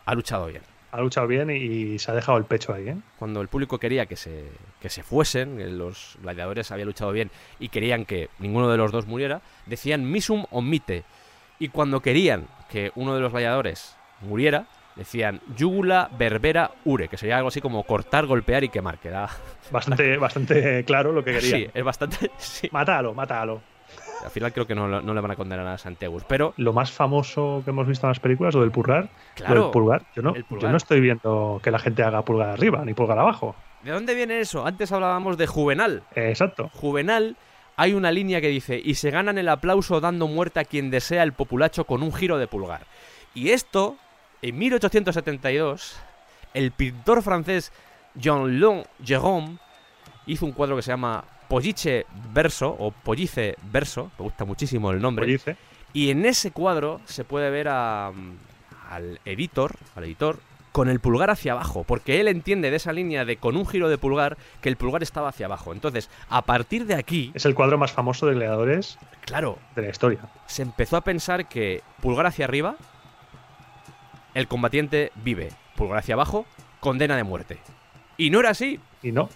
[0.04, 0.62] ha luchado bien
[0.94, 2.88] ha luchado bien y se ha dejado el pecho ahí.
[2.88, 2.96] ¿eh?
[3.18, 4.44] Cuando el público quería que se,
[4.80, 9.04] que se fuesen, los gladiadores habían luchado bien y querían que ninguno de los dos
[9.04, 11.02] muriera, decían misum omite.
[11.58, 17.38] Y cuando querían que uno de los gladiadores muriera, decían yugula berbera ure, que sería
[17.38, 19.28] algo así como cortar, golpear y quemar, que era
[19.72, 21.60] bastante, bastante claro lo que querían.
[21.60, 22.30] Sí, es bastante.
[22.38, 22.68] Sí.
[22.70, 23.73] Mátalo, mátalo.
[24.24, 26.18] Al final creo que no, le van a condenar a Santiago.
[26.26, 26.54] Pero.
[26.56, 29.08] Lo más famoso que hemos visto en las películas, lo del purgar.
[29.34, 29.70] Claro.
[29.70, 30.02] pulgar.
[30.16, 33.54] Yo no, yo no estoy viendo que la gente haga pulgar arriba ni pulgar abajo.
[33.82, 34.66] ¿De dónde viene eso?
[34.66, 36.02] Antes hablábamos de Juvenal.
[36.14, 36.70] exacto.
[36.72, 37.36] Juvenal
[37.76, 41.22] hay una línea que dice, y se ganan el aplauso dando muerte a quien desea
[41.22, 42.86] el populacho con un giro de pulgar.
[43.34, 43.96] Y esto,
[44.42, 45.96] en 1872,
[46.54, 47.72] el pintor francés
[48.14, 49.58] Jean-Long Jérôme
[50.26, 55.00] hizo un cuadro que se llama Pollice Verso o Pollice Verso, me gusta muchísimo el
[55.00, 55.38] nombre.
[55.92, 60.40] Y en ese cuadro se puede ver al editor, al editor,
[60.72, 63.88] con el pulgar hacia abajo, porque él entiende de esa línea de con un giro
[63.88, 65.72] de pulgar que el pulgar estaba hacia abajo.
[65.72, 67.30] Entonces, a partir de aquí.
[67.34, 70.18] Es el cuadro más famoso de gladiadores claro, de la historia.
[70.46, 72.74] Se empezó a pensar que pulgar hacia arriba,
[74.34, 75.50] el combatiente vive.
[75.76, 76.44] Pulgar hacia abajo,
[76.80, 77.58] condena de muerte.
[78.16, 78.80] Y no era así.
[79.00, 79.28] Y no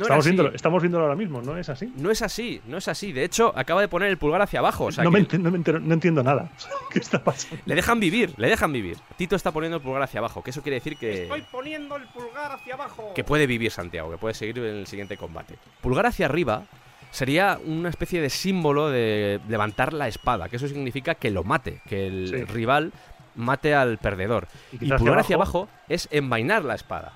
[0.00, 1.92] estamos, viéndolo, estamos viéndolo ahora mismo, ¿no es así?
[1.96, 3.12] No es así, no es así.
[3.12, 4.88] De hecho, acaba de poner el pulgar hacia abajo.
[4.90, 6.50] no, me no, entiendo nada.
[6.90, 7.58] ¿Qué está pasando?
[7.66, 8.96] Le dejan vivir, le dejan vivir.
[9.16, 11.24] Tito está poniendo el pulgar hacia abajo, que eso quiere decir que.
[11.24, 13.12] Estoy poniendo el pulgar hacia abajo.
[13.14, 15.56] Que puede vivir Santiago, que puede seguir en el siguiente combate.
[15.80, 16.64] Pulgar hacia arriba
[17.10, 21.82] sería una especie de símbolo de levantar la espada, que eso significa que lo mate,
[21.86, 22.92] que el rival
[23.34, 24.48] mate al perdedor.
[24.72, 27.12] Y, pulgar hacia abajo es envainar la espada.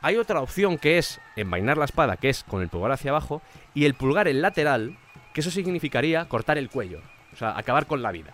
[0.00, 3.42] Hay otra opción que es envainar la espada, que es con el pulgar hacia abajo,
[3.74, 4.96] y el pulgar en lateral,
[5.32, 7.00] que eso significaría cortar el cuello,
[7.32, 8.32] o sea, acabar con la vida.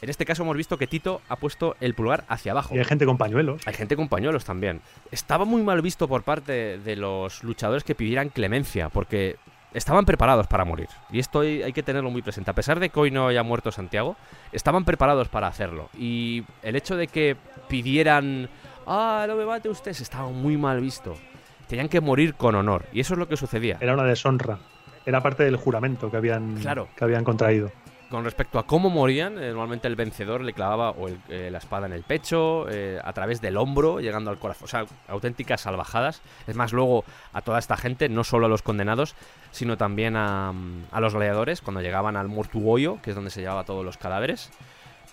[0.00, 2.74] En este caso hemos visto que Tito ha puesto el pulgar hacia abajo.
[2.74, 3.66] Y hay gente con pañuelos.
[3.66, 4.80] Hay gente con pañuelos también.
[5.10, 9.36] Estaba muy mal visto por parte de los luchadores que pidieran clemencia, porque
[9.74, 10.88] estaban preparados para morir.
[11.10, 12.50] Y esto hay que tenerlo muy presente.
[12.50, 14.16] A pesar de que hoy no haya muerto Santiago,
[14.52, 15.88] estaban preparados para hacerlo.
[15.98, 17.36] Y el hecho de que
[17.68, 18.48] pidieran
[18.88, 21.14] ah, no me mate usted, estaba muy mal visto.
[21.68, 22.86] Tenían que morir con honor.
[22.92, 23.76] Y eso es lo que sucedía.
[23.80, 24.58] Era una deshonra.
[25.04, 26.56] Era parte del juramento que habían,
[26.96, 27.70] que habían contraído.
[28.10, 31.86] Con respecto a cómo morían, eh, normalmente el vencedor le clavaba o eh, la espada
[31.86, 34.64] en el pecho, eh, a través del hombro, llegando al corazón.
[34.64, 36.22] O sea, auténticas salvajadas.
[36.46, 39.14] Es más, luego a toda esta gente, no solo a los condenados,
[39.50, 40.54] sino también a,
[40.90, 44.50] a los gladiadores, cuando llegaban al mortuorio, que es donde se llevaba todos los cadáveres.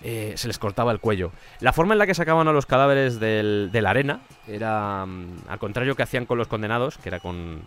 [0.02, 1.32] Eh, se les cortaba el cuello.
[1.62, 5.60] La forma en la que sacaban a los cadáveres de la arena era mm, al
[5.60, 7.62] contrario que hacían con los condenados, que era con,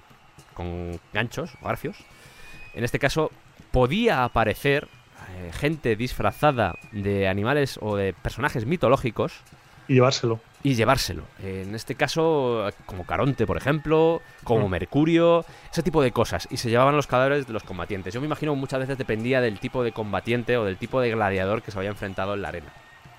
[0.55, 1.97] con ganchos o garfios.
[2.75, 3.31] En este caso
[3.71, 4.89] podía aparecer
[5.37, 9.33] eh, gente disfrazada de animales o de personajes mitológicos.
[9.89, 11.23] Y llevárselo y llevárselo.
[11.43, 14.69] En este caso, como Caronte, por ejemplo, como.
[14.69, 16.49] Mercurio, ese tipo de cosas.
[16.51, 18.13] Y se llevaban los cadáveres de los combatientes.
[18.13, 21.63] Yo me imagino muchas veces dependía del tipo de combatiente o del tipo de gladiador
[21.63, 22.73] que se había enfrentado en la arena.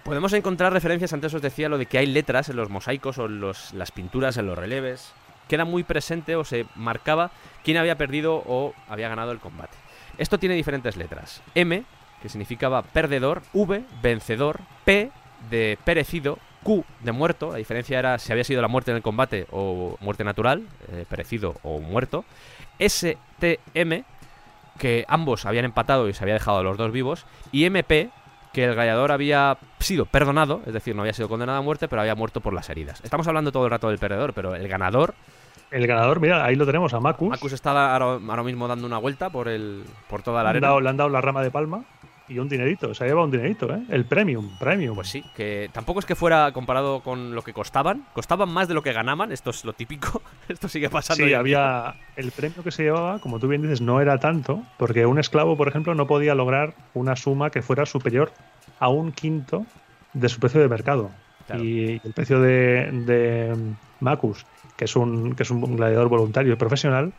[0.04, 3.26] Podemos encontrar referencias, antes os decía lo de que hay letras en los mosaicos o
[3.26, 5.14] en los, las pinturas, en los releves.
[5.48, 7.32] Queda muy presente o se marcaba
[7.64, 9.76] quién había perdido o había ganado el combate.
[10.18, 11.42] Esto tiene diferentes letras.
[11.56, 11.84] M,
[12.22, 15.12] que significaba perdedor, V, vencedor, P,
[15.50, 19.04] de perecido, Q, de muerto, la diferencia era si había sido la muerte en el
[19.04, 22.26] combate o muerte natural, eh, perecido o muerto,
[22.80, 24.04] S, T, M,
[24.78, 28.10] que ambos habían empatado y se había dejado a los dos vivos, y MP,
[28.54, 32.02] que el gladiador había sido perdonado, es decir, no había sido condenado a muerte, pero
[32.02, 33.00] había muerto por las heridas.
[33.04, 35.14] Estamos hablando todo el rato del perdedor, pero el ganador
[35.72, 37.30] el ganador, mira, ahí lo tenemos, a Macus.
[37.30, 40.80] Macus está ahora, mismo dando una vuelta por el por toda la arena.
[40.80, 41.84] le han dado la rama de palma
[42.30, 42.94] y un dinerito.
[42.94, 43.82] Se ha llevado un dinerito, ¿eh?
[43.90, 44.96] El premium, premium.
[44.96, 48.06] Pues sí, que tampoco es que fuera comparado con lo que costaban.
[48.14, 50.22] Costaban más de lo que ganaban, esto es lo típico.
[50.48, 51.26] esto sigue pasando.
[51.26, 51.96] Sí, había.
[52.16, 55.58] El premio que se llevaba, como tú bien dices, no era tanto, porque un esclavo,
[55.58, 58.32] por ejemplo, no podía lograr una suma que fuera superior
[58.80, 59.66] a un quinto
[60.14, 61.12] de su precio de mercado.
[61.60, 63.56] Y el precio de, de
[64.00, 64.46] Macus
[64.80, 67.12] que es un, que es un gladiador voluntario y profesional,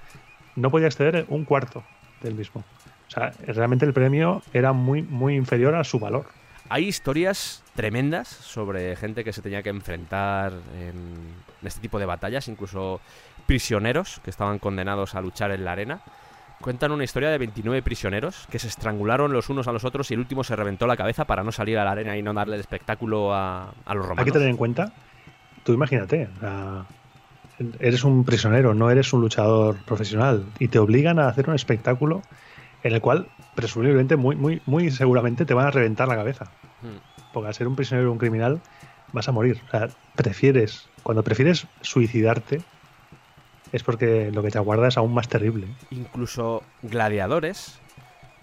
[0.57, 1.85] no podía exceder un cuarto
[2.23, 2.65] del mismo.
[3.11, 6.27] O sea, realmente el premio era muy, muy inferior a su valor.
[6.69, 11.35] Hay historias tremendas sobre gente que se tenía que enfrentar en,
[11.65, 13.01] este tipo de batallas, incluso
[13.47, 16.01] prisioneros que estaban condenados a luchar en la arena.
[16.61, 20.15] Cuentan una historia de 29 prisioneros que se estrangularon los unos a los otros y
[20.15, 22.55] el último se reventó la cabeza para no salir a la arena y no darle
[22.55, 24.19] el espectáculo a, los romanos.
[24.19, 24.93] Hay que tener en cuenta,
[25.65, 26.29] tú imagínate,
[27.81, 32.23] eres un prisionero, no eres un luchador profesional y te obligan a hacer un espectáculo
[32.83, 36.47] en el cual presumiblemente muy muy muy seguramente te van a reventar la cabeza.
[36.83, 36.99] Hmm.
[37.33, 38.61] Porque al ser un prisionero o un criminal
[39.13, 39.61] vas a morir.
[39.69, 42.63] O sea, prefieres cuando prefieres suicidarte
[43.73, 45.69] es porque lo que te aguarda es aún más terrible.
[45.91, 47.79] Incluso gladiadores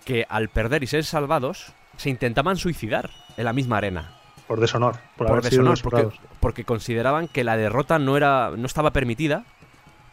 [0.05, 4.13] que al perder y ser salvados se intentaban suicidar en la misma arena.
[4.47, 4.95] Por deshonor.
[5.17, 5.77] Por, deshonor,
[6.39, 9.43] porque, consideraban que la derrota no, era, no estaba permitida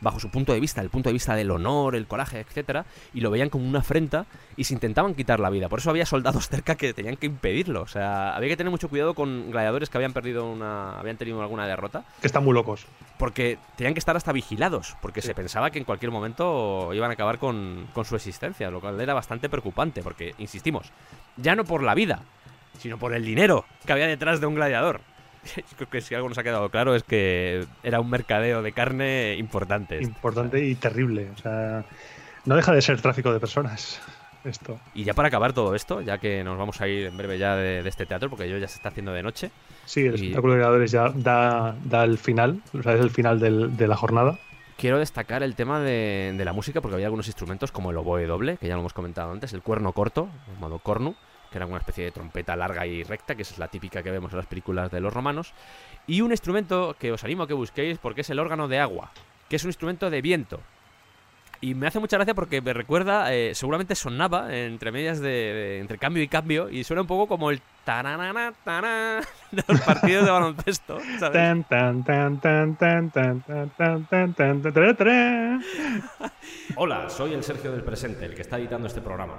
[0.05, 3.20] bajo su punto de vista, el punto de vista del honor, el coraje, etcétera, y
[3.20, 4.26] lo veían como una afrenta
[4.57, 5.68] y se intentaban quitar la vida.
[5.68, 7.82] Por eso había soldados cerca que tenían que impedirlo.
[7.82, 11.42] O sea, había que tener mucho cuidado con gladiadores que habían perdido una, habían tenido
[11.42, 12.05] alguna derrota.
[12.20, 12.86] Que están muy locos.
[13.18, 17.14] Porque tenían que estar hasta vigilados, porque se pensaba que en cualquier momento iban a
[17.14, 20.90] acabar con, con su existencia, lo cual era bastante preocupante, porque, insistimos,
[21.36, 22.22] ya no por la vida,
[22.78, 25.00] sino por el dinero que había detrás de un gladiador.
[25.76, 29.36] Creo que si algo nos ha quedado claro es que era un mercadeo de carne
[29.38, 30.03] importante.
[30.03, 31.30] Importante y terrible.
[31.30, 31.84] O sea,
[32.45, 34.01] no deja de ser tráfico de personas.
[34.45, 34.78] Esto.
[34.95, 37.57] Y ya para acabar todo esto, ya que nos vamos a ir en breve ya
[37.57, 39.51] de, este teatro, porque yo ya se está haciendo de noche.
[39.86, 43.40] Sí, el espectáculo de gladiadores ya da, da, el final, o sea, es el final
[43.40, 44.38] de la jornada.
[44.76, 48.26] Quiero destacar el tema de, de, la música, porque había algunos instrumentos como el oboe
[48.26, 51.14] doble, que ya lo hemos comentado antes, el cuerno corto, llamado cornu,
[51.55, 54.32] que era una especie de trompeta larga y recta, que es la típica que vemos
[54.32, 55.55] en las películas de los romanos,
[56.05, 59.12] y un instrumento que os animo a que busquéis porque es el órgano de agua,
[59.48, 60.59] que es un instrumento de viento.
[61.61, 65.96] Y me hace mucha gracia porque me recuerda, eh, seguramente sonaba entre medias de, entre
[65.96, 68.52] cambio y cambio, y suena un poco como el taranana,
[69.52, 70.98] de los partidos de baloncesto.
[76.74, 79.34] Hola, soy el Sergio del Presente, el que está editando este programa.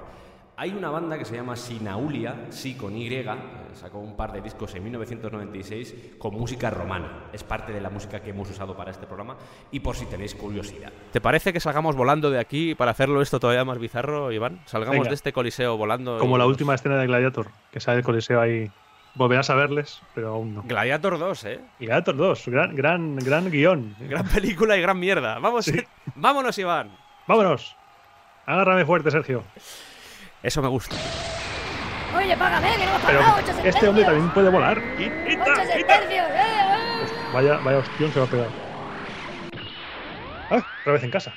[0.58, 3.26] Hay una banda que se llama Sinaulia, sí con Y, eh,
[3.74, 7.26] sacó un par de discos en 1996 con música romana.
[7.34, 9.36] Es parte de la música que hemos usado para este programa
[9.72, 10.94] y por si tenéis curiosidad.
[11.12, 14.62] ¿Te parece que salgamos volando de aquí para hacerlo esto todavía más bizarro, Iván?
[14.66, 16.20] Salgamos de este coliseo volando.
[16.20, 18.72] Como la última escena de Gladiator, que sale el coliseo ahí.
[19.16, 20.64] Volverás a verles, pero aún no.
[20.64, 21.60] Gladiator 2, ¿eh?
[21.80, 23.96] Gladiator 2, gran, gran, gran guion.
[24.00, 25.38] Gran película y gran mierda.
[25.40, 25.70] Vamos,
[26.16, 26.92] vámonos, Iván.
[27.28, 27.76] Vámonos.
[28.46, 29.44] Agárrame fuerte, Sergio.
[30.46, 30.96] Eso me gusta.
[32.16, 34.78] Oye, págame, que no hemos pagado Este hombre también puede volar.
[34.78, 36.12] ¡Ocho tercios!
[36.12, 37.08] ¡Eh, eh!
[37.34, 38.48] Vaya, vaya hostión se va a pegar.
[40.52, 40.64] ¡Ah!
[40.82, 41.34] Otra vez en casa.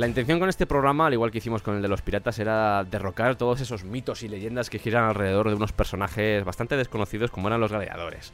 [0.00, 2.84] La intención con este programa, al igual que hicimos con el de los piratas, era
[2.84, 7.48] derrocar todos esos mitos y leyendas que giran alrededor de unos personajes bastante desconocidos como
[7.48, 8.32] eran los gladiadores.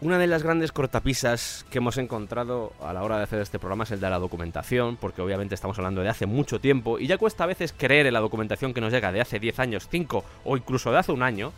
[0.00, 3.82] Una de las grandes cortapisas que hemos encontrado a la hora de hacer este programa
[3.82, 7.18] es el de la documentación, porque obviamente estamos hablando de hace mucho tiempo y ya
[7.18, 10.24] cuesta a veces creer en la documentación que nos llega de hace 10 años, 5
[10.44, 11.52] o incluso de hace un año.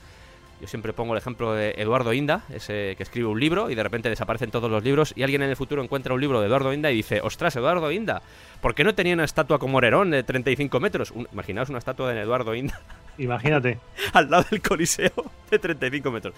[0.61, 3.82] Yo siempre pongo el ejemplo de Eduardo Inda, ese que escribe un libro y de
[3.82, 6.72] repente desaparecen todos los libros y alguien en el futuro encuentra un libro de Eduardo
[6.72, 8.22] Inda y dice, ostras, Eduardo Inda,
[8.61, 11.12] ¿por qué no tenía una estatua como Orerón de 35 metros?
[11.32, 12.80] imaginaos una estatua de Eduardo Inda.
[13.18, 13.78] Imagínate.
[14.12, 15.12] al lado del Coliseo
[15.50, 16.34] de 35 metros.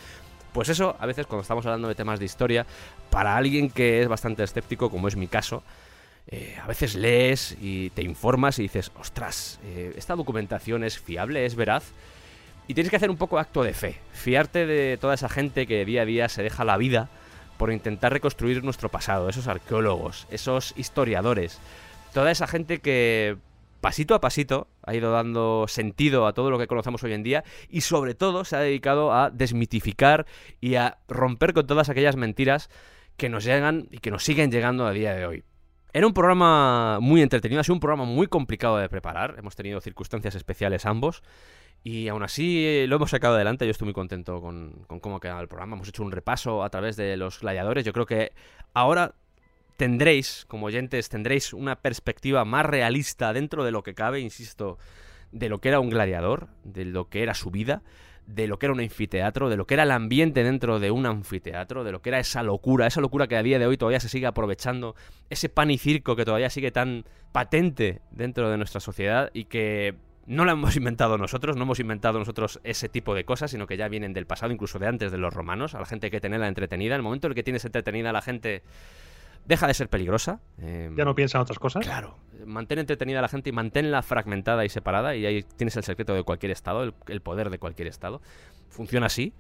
[0.53, 2.67] Pues eso, a veces cuando estamos hablando de temas de historia,
[3.11, 5.63] para alguien que es bastante escéptico, como es mi caso,
[6.29, 11.45] eh, a veces lees y te informas y dices, ostras, eh, esta documentación es fiable,
[11.45, 11.93] es veraz.
[12.69, 15.85] Y tienes que hacer un poco acto de fe, fiarte de toda esa gente que
[15.85, 17.09] día a día se deja la vida
[17.59, 21.61] por intentar reconstruir nuestro pasado, esos arqueólogos, esos historiadores,
[22.13, 23.37] toda esa gente que
[23.81, 27.45] pasito a pasito ha ido dando sentido a todo lo que conocemos hoy en día
[27.69, 30.27] y sobre todo se ha dedicado a desmitificar
[30.61, 32.69] y a romper con todas aquellas mentiras
[33.17, 35.45] que nos llegan y que nos siguen llegando a día de hoy.
[35.97, 39.81] Era un programa muy entretenido, ha sido un programa muy complicado de preparar, hemos tenido
[39.81, 41.23] circunstancias especiales ambos.
[41.83, 43.65] Y aún así eh, lo hemos sacado adelante.
[43.65, 45.75] Yo estoy muy contento con, cómo ha quedado el programa.
[45.75, 47.83] Hemos hecho un repaso a través de los gladiadores.
[47.87, 48.33] Yo creo que
[48.75, 49.15] ahora
[49.79, 54.77] tendréis, como oyentes, tendréis una perspectiva más realista dentro de lo que cabe, insisto,
[55.33, 57.81] de lo que era un gladiador, de lo que era su vida,
[58.27, 61.07] de lo que era un anfiteatro, de lo que era el ambiente dentro de un
[61.07, 64.01] anfiteatro, de lo que era esa locura, esa locura que a día de hoy todavía
[64.01, 64.97] se sigue aprovechando,
[65.31, 69.95] ese pan y circo que todavía sigue tan patente dentro de nuestra sociedad y que
[70.27, 73.77] no lo hemos inventado nosotros, no hemos inventado nosotros ese tipo de cosas, sino que
[73.77, 76.21] ya vienen del pasado, incluso de antes de los romanos, a la gente hay que
[76.21, 76.95] tenerla entretenida.
[76.95, 78.63] En el momento en el que tienes entretenida a la gente
[79.47, 80.41] deja de ser peligrosa.
[80.59, 81.85] ya no piensa en otras cosas.
[81.85, 82.19] Claro.
[82.45, 85.17] Mantén entretenida a la gente y manténla fragmentada y separada.
[85.17, 88.21] Y ahí tienes el secreto de cualquier estado, el, poder de cualquier estado.
[88.69, 89.33] Funciona así.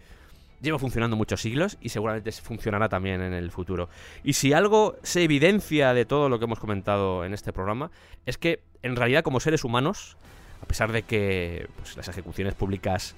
[0.61, 3.91] Lleva funcionando muchos siglos y seguramente funcionará también en el futuro.
[4.25, 7.91] Y si algo se evidencia de todo lo que hemos comentado en este programa,
[8.25, 10.17] es que en realidad como seres humanos,
[10.63, 13.17] a pesar de que pues, las ejecuciones públicas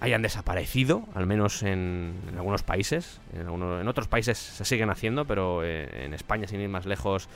[0.00, 3.20] hayan desaparecido, al menos en, algunos países.
[3.32, 7.28] En, en, otros países se siguen haciendo, pero eh, en España, sin ir más lejos,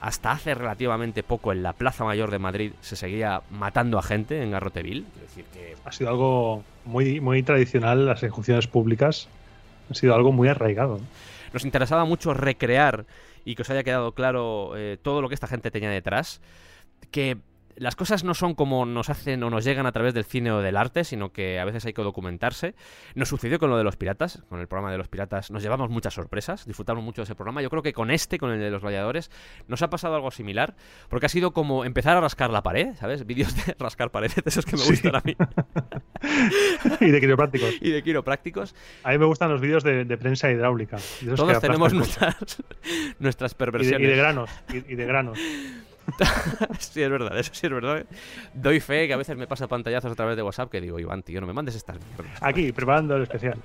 [0.00, 4.42] hasta hace relativamente poco en la Plaza Mayor de Madrid se seguía matando a gente
[4.42, 5.04] en Garroteville.
[5.20, 5.76] decir que...
[5.84, 9.28] Ha sido algo muy, muy tradicional, las ejecuciones públicas.
[9.90, 11.00] Ha sido algo muy arraigado.
[11.52, 13.06] Nos interesaba mucho recrear
[13.44, 16.40] y que os haya quedado claro eh, todo lo que esta gente tenía detrás.
[17.10, 17.38] Que
[17.78, 20.60] las cosas no son como nos hacen o nos llegan a través del cine o
[20.60, 22.74] del arte, sino que a veces hay que documentarse.
[23.14, 25.90] Nos sucedió con lo de los piratas, con el programa de los piratas, nos llevamos
[25.90, 27.62] muchas sorpresas, disfrutamos mucho de ese programa.
[27.62, 29.30] Yo creo que con este, con el de los gladiadores,
[29.66, 30.74] nos ha pasado algo similar,
[31.08, 33.26] porque ha sido como empezar a rascar la pared, ¿sabes?
[33.26, 35.36] Vídeos de rascar paredes, de esos que me gustan a mí.
[37.00, 37.74] y de quiroprácticos.
[37.80, 38.74] Y de quiroprácticos.
[39.04, 40.96] A mí me gustan los vídeos de, prensa hidráulica.
[41.36, 42.62] Todos tenemos nuestras,
[43.18, 44.06] nuestras perversiones.
[44.06, 45.38] Y de, granos, y de granos.
[46.78, 48.04] sí, es verdad, eso sí es verdad.
[48.54, 51.22] Doy fe que a veces me pasa pantallazos a través de WhatsApp que digo, Iván,
[51.22, 52.42] tío, no me mandes estas mierdas.
[52.42, 53.58] Aquí, preparando el especial.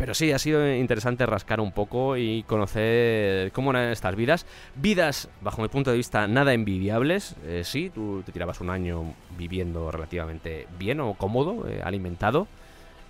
[0.00, 4.46] Pero sí, ha sido interesante rascar un poco y conocer cómo eran estas vidas.
[4.74, 7.36] Vidas, bajo mi punto de vista, nada envidiables.
[7.44, 12.48] Eh, sí, tú te tirabas un año viviendo relativamente bien o cómodo, eh, alimentado,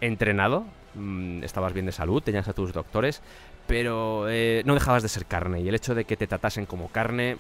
[0.01, 0.65] entrenado,
[0.95, 3.23] mm, estabas bien de salud, tenías a tus doctores,
[3.69, 5.61] pero eh, no dejabas de ser carne.
[5.61, 7.37] Y el hecho de que te tratasen como carne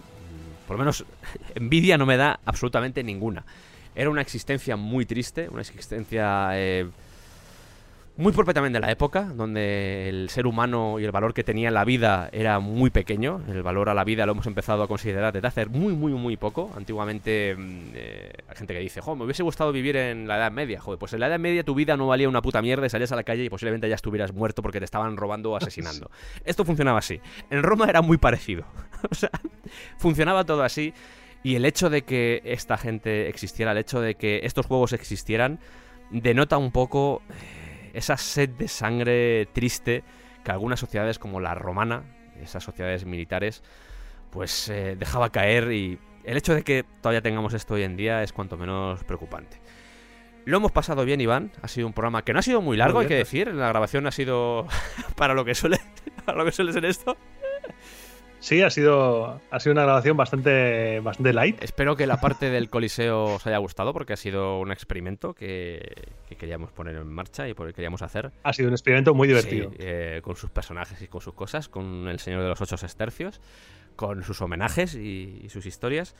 [0.70, 1.04] por lo menos
[1.56, 3.44] envidia no me da absolutamente ninguna.
[3.92, 6.88] Era una existencia muy triste, una existencia eh,
[8.20, 11.74] muy propiamente de la época, donde el ser humano y el valor que tenía en
[11.74, 13.40] la vida era muy pequeño.
[13.48, 16.36] El valor a la vida lo hemos empezado a considerar desde hace muy, muy, muy
[16.36, 16.70] poco.
[16.76, 20.52] Antiguamente mm, eh, hay gente que dice, jo, me hubiese gustado vivir en la Edad
[20.52, 20.82] Media.
[20.82, 23.10] Joder, pues en la Edad Media tu vida no valía una puta mierda y salías
[23.10, 26.10] a la calle y posiblemente ya estuvieras muerto porque te estaban robando o asesinando.
[26.44, 27.20] Esto funcionaba así.
[27.48, 28.66] En Roma era muy parecido.
[29.10, 29.30] o sea,
[29.96, 30.92] funcionaba todo así.
[31.42, 35.58] Y el hecho de que esta gente existiera, el hecho de que estos juegos existieran,
[36.10, 37.59] denota un poco eh,
[37.94, 40.04] esa sed de sangre triste
[40.44, 42.04] que algunas sociedades como la romana,
[42.40, 43.62] esas sociedades militares,
[44.30, 48.22] pues eh, dejaba caer y el hecho de que todavía tengamos esto hoy en día
[48.22, 49.60] es cuanto menos preocupante.
[50.44, 51.52] Lo hemos pasado bien, Iván.
[51.62, 53.54] Ha sido un programa que no ha sido muy largo, hay que decir.
[53.54, 54.66] La grabación ha sido
[55.16, 55.78] para lo que suele,
[56.24, 57.16] para lo que suele ser esto.
[58.40, 61.62] Sí, ha sido, ha sido una grabación bastante, bastante light.
[61.62, 66.08] Espero que la parte del Coliseo os haya gustado porque ha sido un experimento que,
[66.38, 68.32] queríamos poner en marcha y por que queríamos hacer.
[68.42, 69.70] Ha sido un experimento muy divertido.
[69.78, 73.42] Eh, con sus personajes y con sus cosas, con el Señor de los Ocho Estercios,
[73.94, 76.14] con sus homenajes y sus historias.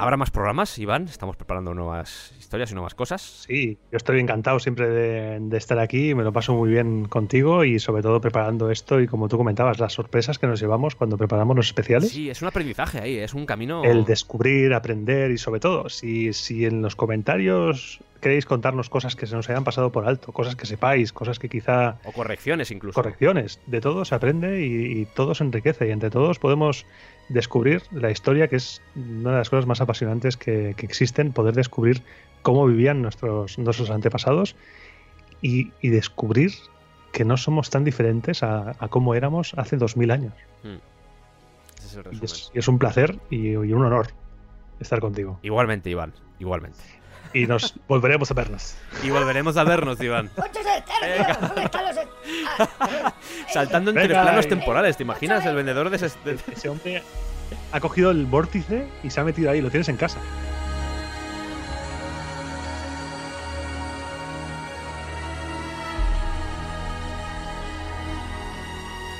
[0.00, 1.08] Habrá más programas, Iván.
[1.08, 3.44] Estamos preparando nuevas historias y nuevas cosas.
[3.48, 6.14] Sí, yo estoy encantado siempre de, estar aquí.
[6.14, 9.80] Me lo paso muy bien contigo y sobre todo preparando esto y como tú comentabas,
[9.80, 12.10] las sorpresas que nos llevamos cuando preparamos los especiales.
[12.10, 13.82] Sí, es un aprendizaje ahí, es un camino.
[13.82, 19.26] El descubrir, aprender y sobre todo, si, si en los comentarios queréis contarnos cosas que
[19.26, 21.98] se nos hayan pasado por alto, cosas que sepáis, cosas que quizá...
[22.04, 22.94] O correcciones incluso.
[22.94, 23.60] Correcciones.
[23.66, 26.86] De todo se aprende y, y todo se enriquece y entre todos podemos
[27.28, 32.02] descubrir la historia, que es una de las cosas más apasionantes que, existen, poder descubrir
[32.42, 34.56] cómo vivían nuestros, nuestros antepasados
[35.42, 36.52] y, descubrir
[37.12, 40.32] que no somos tan diferentes a, cómo éramos hace dos mil años.
[42.12, 44.08] Y, es, un placer y, un honor
[44.80, 45.38] estar contigo.
[45.42, 46.78] Igualmente, Iván, igualmente.
[47.32, 48.76] Y nos volveremos a vernos.
[49.02, 50.30] Y volveremos a vernos, Iván.
[53.52, 55.44] Saltando entre planos temporales, ¿te imaginas?
[55.46, 56.10] El vendedor de ese...
[56.52, 57.02] Ese hombre
[57.72, 60.18] ha cogido el vórtice y se ha metido ahí, lo tienes en casa.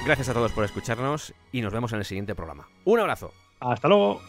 [0.04, 2.66] Gracias a todos por escucharnos y nos vemos en el siguiente programa.
[2.86, 3.32] Un abrazo.
[3.60, 4.22] Hasta luego.